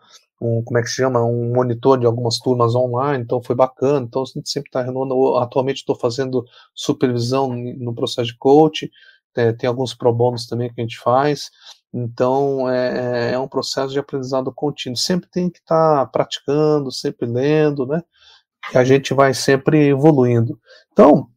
um, 0.42 0.62
como 0.62 0.79
é 0.79 0.83
que 0.83 0.88
se 0.88 0.97
chama, 0.97 1.25
um 1.25 1.53
monitor 1.55 1.99
de 1.99 2.07
algumas 2.07 2.38
turmas 2.38 2.75
online, 2.75 3.23
então 3.23 3.42
foi 3.42 3.55
bacana, 3.55 4.05
então 4.07 4.23
a 4.23 4.25
gente 4.27 4.51
sempre 4.51 4.68
está 4.68 4.83
renovando, 4.83 5.37
atualmente 5.37 5.79
estou 5.79 5.97
fazendo 5.97 6.45
supervisão 6.75 7.55
no 7.55 7.95
processo 7.95 8.29
de 8.29 8.38
coach, 8.38 8.90
é, 9.37 9.53
tem 9.53 9.68
alguns 9.68 9.95
pro 9.95 10.12
bônus 10.12 10.47
também 10.47 10.73
que 10.73 10.81
a 10.81 10.85
gente 10.85 10.99
faz, 10.99 11.51
então 11.92 12.68
é, 12.71 13.31
é, 13.31 13.33
é 13.33 13.38
um 13.38 13.49
processo 13.49 13.92
de 13.92 13.99
aprendizado 13.99 14.53
contínuo, 14.53 14.97
sempre 14.97 15.29
tem 15.31 15.51
que 15.51 15.59
estar 15.59 15.99
tá 15.99 16.07
praticando, 16.07 16.90
sempre 16.90 17.27
lendo, 17.27 17.87
né, 17.87 18.03
a 18.75 18.85
gente 18.85 19.12
vai 19.12 19.35
sempre 19.35 19.88
evoluindo. 19.88 20.59
Então, 20.92 21.29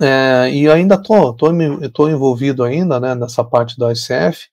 é, 0.00 0.50
e 0.50 0.70
ainda 0.70 0.94
estou 0.94 1.34
tô, 1.34 1.52
tô, 1.52 1.90
tô, 1.90 2.08
envolvido 2.08 2.62
ainda, 2.62 3.00
né, 3.00 3.14
nessa 3.14 3.44
parte 3.44 3.76
da 3.78 3.92
ICF, 3.92 4.48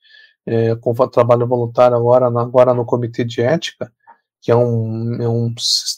é, 0.45 0.75
com 0.75 0.93
trabalho 1.07 1.47
voluntário 1.47 1.95
agora, 1.95 2.27
agora 2.27 2.73
no 2.73 2.85
comitê 2.85 3.23
de 3.23 3.41
ética, 3.41 3.91
que 4.45 4.51
é 4.51 4.55
um, 4.55 5.15
é, 5.19 5.27
um, 5.27 5.55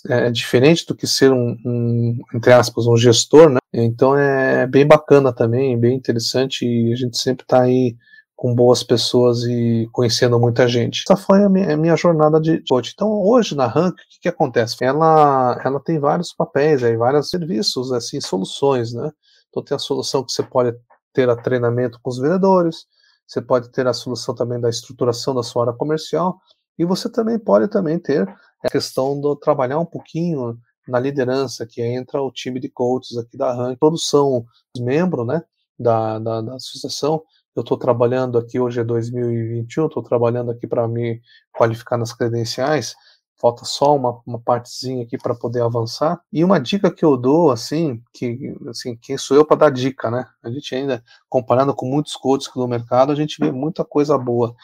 é 0.09 0.31
diferente 0.31 0.85
do 0.87 0.95
que 0.95 1.05
ser 1.05 1.33
um, 1.33 1.57
um, 1.65 2.17
entre 2.33 2.53
aspas, 2.53 2.87
um 2.87 2.95
gestor, 2.95 3.49
né? 3.49 3.59
Então 3.73 4.17
é 4.17 4.65
bem 4.65 4.87
bacana 4.87 5.33
também, 5.33 5.77
bem 5.77 5.97
interessante 5.97 6.65
e 6.65 6.93
a 6.93 6.95
gente 6.95 7.17
sempre 7.17 7.43
está 7.43 7.63
aí 7.63 7.97
com 8.37 8.55
boas 8.55 8.83
pessoas 8.83 9.43
e 9.43 9.89
conhecendo 9.91 10.39
muita 10.39 10.65
gente. 10.65 11.03
Essa 11.05 11.17
foi 11.21 11.43
a 11.43 11.49
minha, 11.49 11.73
a 11.73 11.75
minha 11.75 11.97
jornada 11.97 12.39
de 12.39 12.63
coach. 12.69 12.93
Então 12.93 13.09
hoje 13.21 13.53
na 13.53 13.67
Rank, 13.67 13.95
o 13.95 13.97
que, 14.11 14.19
que 14.21 14.29
acontece? 14.29 14.77
Ela, 14.79 15.61
ela 15.65 15.81
tem 15.81 15.99
vários 15.99 16.31
papéis, 16.31 16.85
aí, 16.85 16.95
vários 16.95 17.29
serviços, 17.29 17.91
assim, 17.91 18.21
soluções, 18.21 18.93
né? 18.93 19.11
Então 19.49 19.61
tem 19.61 19.75
a 19.75 19.79
solução 19.79 20.23
que 20.23 20.31
você 20.31 20.41
pode 20.41 20.73
ter 21.11 21.29
a 21.29 21.35
treinamento 21.35 21.99
com 22.01 22.09
os 22.09 22.17
vendedores, 22.17 22.85
você 23.27 23.41
pode 23.41 23.69
ter 23.73 23.85
a 23.85 23.93
solução 23.93 24.33
também 24.33 24.57
da 24.57 24.69
estruturação 24.69 25.35
da 25.35 25.43
sua 25.43 25.63
área 25.63 25.73
comercial, 25.73 26.39
e 26.77 26.85
você 26.85 27.09
também 27.09 27.39
pode 27.39 27.67
também 27.67 27.99
ter 27.99 28.27
a 28.63 28.69
questão 28.69 29.19
do 29.19 29.35
trabalhar 29.35 29.79
um 29.79 29.85
pouquinho 29.85 30.57
na 30.87 30.99
liderança, 30.99 31.65
que 31.65 31.81
entra 31.81 32.21
o 32.21 32.31
time 32.31 32.59
de 32.59 32.69
coaches 32.69 33.17
aqui 33.17 33.37
da 33.37 33.53
RAN. 33.53 33.75
Todos 33.75 34.07
são 34.07 34.45
membros 34.77 35.27
né, 35.27 35.43
da, 35.77 36.17
da, 36.19 36.41
da 36.41 36.55
associação. 36.55 37.23
Eu 37.55 37.61
estou 37.61 37.77
trabalhando 37.77 38.37
aqui, 38.37 38.59
hoje 38.59 38.79
é 38.79 38.83
2021, 38.83 39.87
estou 39.87 40.03
trabalhando 40.03 40.51
aqui 40.51 40.67
para 40.67 40.87
me 40.87 41.21
qualificar 41.51 41.97
nas 41.97 42.13
credenciais. 42.13 42.95
Falta 43.39 43.65
só 43.65 43.95
uma, 43.95 44.19
uma 44.25 44.39
partezinha 44.39 45.03
aqui 45.03 45.17
para 45.17 45.35
poder 45.35 45.61
avançar. 45.61 46.19
E 46.31 46.43
uma 46.43 46.59
dica 46.59 46.91
que 46.91 47.05
eu 47.05 47.15
dou, 47.15 47.51
assim, 47.51 48.01
que 48.13 48.55
assim, 48.67 48.95
quem 48.95 49.17
sou 49.17 49.37
eu 49.37 49.45
para 49.45 49.57
dar 49.57 49.69
dica, 49.71 50.09
né? 50.09 50.25
A 50.43 50.49
gente 50.49 50.73
ainda, 50.73 51.03
comparando 51.29 51.73
com 51.75 51.85
muitos 51.85 52.15
coaches 52.15 52.51
do 52.53 52.67
mercado, 52.67 53.11
a 53.11 53.15
gente 53.15 53.37
vê 53.39 53.51
muita 53.51 53.85
coisa 53.85 54.17
boa. 54.17 54.55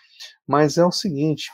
Mas 0.48 0.78
é 0.78 0.86
o 0.86 0.92
seguinte, 0.92 1.52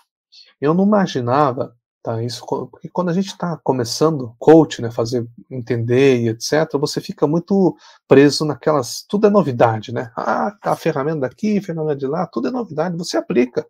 eu 0.62 0.74
não 0.74 0.86
imaginava, 0.86 1.76
tá? 2.04 2.24
Isso 2.24 2.46
porque 2.46 2.90
quando 2.90 3.10
a 3.10 3.14
gente 3.14 3.28
está 3.28 3.58
começando 3.58 4.36
coach, 4.40 4.82
né, 4.82 4.92
fazer 4.92 5.28
entender 5.50 6.22
e 6.22 6.30
etc, 6.30 6.68
você 6.80 7.02
fica 7.02 7.28
muito 7.28 7.76
preso 8.08 8.46
naquelas, 8.46 9.04
tudo 9.08 9.28
é 9.28 9.30
novidade, 9.30 9.94
né? 9.94 10.12
Ah, 10.16 10.52
tá 10.62 10.76
ferramenta 10.76 11.22
daqui, 11.22 11.62
ferramenta 11.62 11.96
de 11.96 12.08
lá, 12.08 12.28
tudo 12.28 12.48
é 12.48 12.52
novidade, 12.52 12.98
você 12.98 13.18
aplica. 13.18 13.66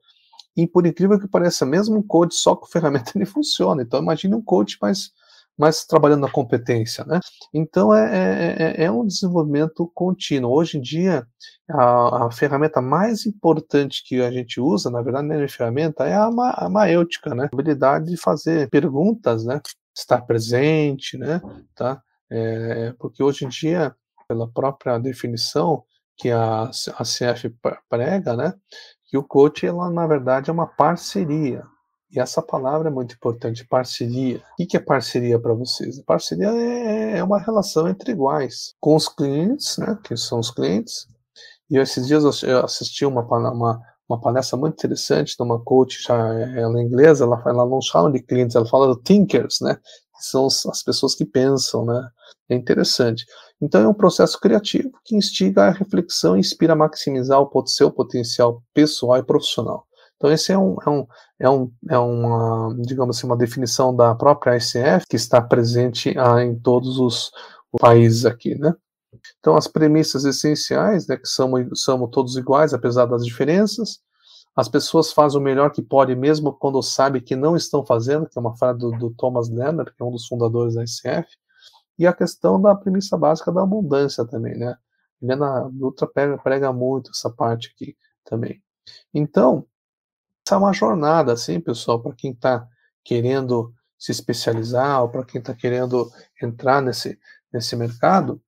E 0.55 0.67
por 0.67 0.85
incrível 0.85 1.19
que 1.19 1.27
pareça, 1.27 1.65
mesmo 1.65 1.97
um 1.97 2.03
coach 2.03 2.35
só 2.35 2.55
com 2.55 2.65
ferramenta 2.65 3.11
ele 3.15 3.25
funciona. 3.25 3.81
Então 3.81 4.01
imagine 4.01 4.35
um 4.35 4.41
coach 4.41 4.77
mais 4.81 5.11
mas 5.59 5.85
trabalhando 5.85 6.21
na 6.21 6.31
competência, 6.31 7.03
né? 7.03 7.19
Então 7.53 7.93
é, 7.93 8.05
é, 8.07 8.63
é, 8.63 8.83
é 8.85 8.91
um 8.91 9.05
desenvolvimento 9.05 9.91
contínuo. 9.93 10.53
Hoje 10.53 10.77
em 10.77 10.81
dia, 10.81 11.27
a, 11.69 12.27
a, 12.27 12.31
ferramenta 12.31 12.81
mais 12.81 13.25
importante 13.25 14.01
que 14.05 14.21
a 14.21 14.31
gente 14.31 14.61
usa, 14.61 14.89
na 14.89 15.01
verdade, 15.01 15.27
não 15.27 15.35
é 15.35 15.43
a 15.43 15.49
ferramenta, 15.49 16.05
é 16.05 16.15
a, 16.15 16.31
ma, 16.31 16.51
a 16.51 16.69
maêutica, 16.69 17.35
né? 17.35 17.43
A 17.43 17.53
habilidade 17.53 18.05
de 18.05 18.15
fazer 18.15 18.69
perguntas, 18.69 19.43
né? 19.43 19.59
Estar 19.93 20.21
presente, 20.21 21.17
né? 21.17 21.41
Tá? 21.75 22.01
É, 22.31 22.93
porque 22.97 23.21
hoje 23.21 23.43
em 23.43 23.49
dia, 23.49 23.93
pela 24.29 24.49
própria 24.49 24.97
definição 24.97 25.83
que 26.15 26.31
a, 26.31 26.63
a 26.63 27.03
CF 27.03 27.53
prega, 27.89 28.33
né? 28.33 28.53
Que 29.07 29.17
o 29.17 29.23
coach, 29.23 29.65
ela, 29.65 29.89
na 29.89 30.07
verdade, 30.07 30.49
é 30.49 30.53
uma 30.53 30.67
parceria, 30.67 31.65
e 32.11 32.19
essa 32.19 32.41
palavra 32.41 32.89
é 32.89 32.91
muito 32.91 33.13
importante, 33.13 33.65
parceria. 33.65 34.41
O 34.59 34.65
que 34.65 34.75
é 34.75 34.79
parceria 34.79 35.39
para 35.39 35.53
vocês? 35.53 36.01
Parceria 36.01 36.49
é, 36.49 37.19
é 37.19 37.23
uma 37.23 37.39
relação 37.39 37.87
entre 37.87 38.11
iguais, 38.11 38.73
com 38.79 38.95
os 38.95 39.07
clientes, 39.07 39.77
né, 39.77 39.97
que 40.03 40.17
são 40.17 40.39
os 40.39 40.49
clientes. 40.49 41.07
E 41.69 41.77
esses 41.77 42.07
dias 42.07 42.23
eu 42.43 42.65
assisti 42.65 43.05
uma, 43.05 43.21
uma, 43.21 43.79
uma 44.09 44.19
palestra 44.19 44.57
muito 44.57 44.73
interessante 44.73 45.35
de 45.37 45.43
uma 45.43 45.63
coach, 45.63 46.01
já, 46.01 46.15
ela 46.15 46.79
é 46.79 46.83
inglesa, 46.83 47.25
ela, 47.25 47.41
ela 47.45 47.65
não 47.65 47.79
fala 47.91 48.11
de 48.11 48.23
clientes, 48.23 48.55
ela 48.55 48.65
fala 48.65 48.95
de 48.95 49.01
thinkers, 49.03 49.59
né, 49.61 49.75
que 49.75 50.25
são 50.25 50.47
as 50.47 50.81
pessoas 50.81 51.13
que 51.13 51.25
pensam, 51.25 51.85
né, 51.85 52.09
é 52.49 52.55
interessante. 52.55 53.23
Então 53.61 53.81
é 53.81 53.87
um 53.87 53.93
processo 53.93 54.39
criativo 54.39 54.91
que 55.05 55.15
instiga 55.15 55.65
a 55.65 55.71
reflexão 55.71 56.35
e 56.35 56.39
inspira 56.39 56.73
a 56.73 56.75
maximizar 56.75 57.39
o 57.39 57.67
seu 57.67 57.91
potencial 57.91 58.63
pessoal 58.73 59.19
e 59.19 59.23
profissional. 59.23 59.85
Então, 60.19 60.31
esse 60.31 60.51
é, 60.51 60.57
um, 60.57 60.75
é, 60.85 60.89
um, 60.89 61.07
é, 61.39 61.49
um, 61.49 61.71
é 61.89 61.97
uma, 61.97 62.75
digamos 62.79 63.17
assim, 63.17 63.25
uma 63.25 63.37
definição 63.37 63.95
da 63.95 64.13
própria 64.13 64.57
ICF 64.57 65.07
que 65.09 65.15
está 65.15 65.41
presente 65.41 66.13
ah, 66.19 66.43
em 66.43 66.59
todos 66.59 66.99
os, 66.99 67.31
países 67.77 68.25
aqui, 68.25 68.55
né? 68.55 68.73
Então, 69.39 69.55
as 69.55 69.67
premissas 69.67 70.25
essenciais, 70.25 71.07
né, 71.07 71.17
que 71.17 71.27
somos, 71.27 71.67
somos 71.81 72.09
todos 72.11 72.37
iguais, 72.37 72.73
apesar 72.73 73.05
das 73.05 73.25
diferenças, 73.25 73.99
as 74.55 74.67
pessoas 74.67 75.11
fazem 75.11 75.39
o 75.39 75.43
melhor 75.43 75.71
que 75.71 75.81
podem, 75.81 76.15
mesmo 76.15 76.53
quando 76.53 76.81
sabem 76.81 77.21
que 77.21 77.35
não 77.35 77.55
estão 77.55 77.85
fazendo, 77.85 78.27
que 78.27 78.37
é 78.37 78.41
uma 78.41 78.55
frase 78.57 78.79
do, 78.79 78.91
do 78.91 79.11
Thomas 79.11 79.49
Leonard, 79.49 79.93
que 79.93 80.01
é 80.01 80.05
um 80.05 80.11
dos 80.11 80.27
fundadores 80.27 80.75
da 80.75 80.83
ICF, 80.83 81.27
e 81.97 82.07
a 82.07 82.13
questão 82.13 82.61
da 82.61 82.75
premissa 82.75 83.17
básica 83.17 83.51
da 83.51 83.63
abundância 83.63 84.25
também, 84.25 84.57
né? 84.57 84.75
Helena 85.21 85.69
Dutra 85.71 86.07
prega, 86.07 86.37
prega 86.37 86.73
muito 86.73 87.11
essa 87.11 87.29
parte 87.29 87.71
aqui 87.73 87.95
também. 88.23 88.61
Então, 89.13 89.65
é 90.55 90.57
uma 90.57 90.73
jornada, 90.73 91.33
assim, 91.33 91.59
pessoal, 91.59 92.01
para 92.01 92.13
quem 92.15 92.31
está 92.31 92.67
querendo 93.03 93.73
se 93.97 94.11
especializar 94.11 95.01
ou 95.01 95.09
para 95.09 95.25
quem 95.25 95.39
está 95.39 95.53
querendo 95.53 96.11
entrar 96.41 96.81
nesse, 96.81 97.19
nesse 97.51 97.75
mercado, 97.75 98.41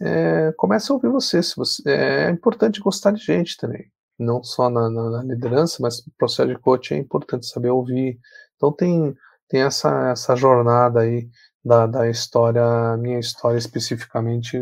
é, 0.00 0.52
comece 0.56 0.90
a 0.90 0.94
ouvir 0.94 1.08
você, 1.10 1.42
se 1.42 1.56
você. 1.56 1.82
É 1.88 2.30
importante 2.30 2.80
gostar 2.80 3.12
de 3.12 3.22
gente 3.22 3.56
também, 3.56 3.90
não 4.18 4.42
só 4.42 4.70
na, 4.70 4.88
na, 4.90 5.10
na, 5.10 5.22
liderança, 5.22 5.78
mas 5.80 6.04
no 6.06 6.12
processo 6.18 6.48
de 6.48 6.58
coaching 6.58 6.94
é 6.94 6.98
importante 6.98 7.46
saber 7.46 7.70
ouvir. 7.70 8.18
Então 8.56 8.72
tem, 8.72 9.14
tem 9.48 9.62
essa, 9.62 10.10
essa 10.10 10.34
jornada 10.36 11.00
aí 11.00 11.28
da, 11.64 11.86
da 11.86 12.08
história, 12.08 12.96
minha 12.98 13.18
história 13.18 13.58
especificamente, 13.58 14.58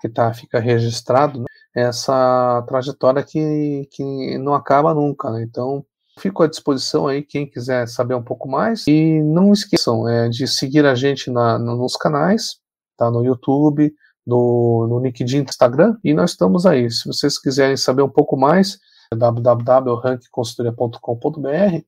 que 0.00 0.08
tá, 0.08 0.32
fica 0.32 0.58
registrado, 0.58 1.40
né? 1.40 1.46
essa 1.74 2.64
trajetória 2.66 3.22
que, 3.22 3.88
que 3.92 4.38
não 4.38 4.54
acaba 4.54 4.94
nunca. 4.94 5.30
Né? 5.30 5.42
Então, 5.42 5.84
fico 6.18 6.42
à 6.42 6.46
disposição 6.46 7.06
aí, 7.06 7.22
quem 7.22 7.48
quiser 7.48 7.86
saber 7.86 8.14
um 8.14 8.22
pouco 8.22 8.46
mais. 8.48 8.86
E 8.86 9.22
não 9.22 9.52
esqueçam 9.52 10.08
é, 10.08 10.28
de 10.28 10.46
seguir 10.46 10.84
a 10.84 10.94
gente 10.94 11.30
na, 11.30 11.58
nos 11.58 11.96
canais, 11.96 12.58
tá? 12.96 13.10
no 13.10 13.24
YouTube, 13.24 13.92
no, 14.26 14.86
no 14.88 15.00
LinkedIn, 15.00 15.42
Instagram, 15.42 15.96
e 16.04 16.12
nós 16.14 16.32
estamos 16.32 16.66
aí. 16.66 16.90
Se 16.90 17.06
vocês 17.06 17.38
quiserem 17.38 17.76
saber 17.76 18.02
um 18.02 18.10
pouco 18.10 18.36
mais, 18.36 18.78
é 19.12 19.16
www.rankconsultoria.com.br 19.16 21.84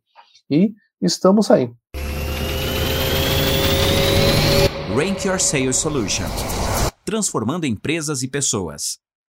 e 0.51 0.75
estamos 1.01 1.51
aí. 1.51 1.71
Rank 4.95 5.25
Your 5.25 5.41
Sales 5.41 5.77
Solution 5.77 6.27
transformando 7.05 7.67
empresas 7.67 8.23
e 8.23 8.29
pessoas. 8.29 9.02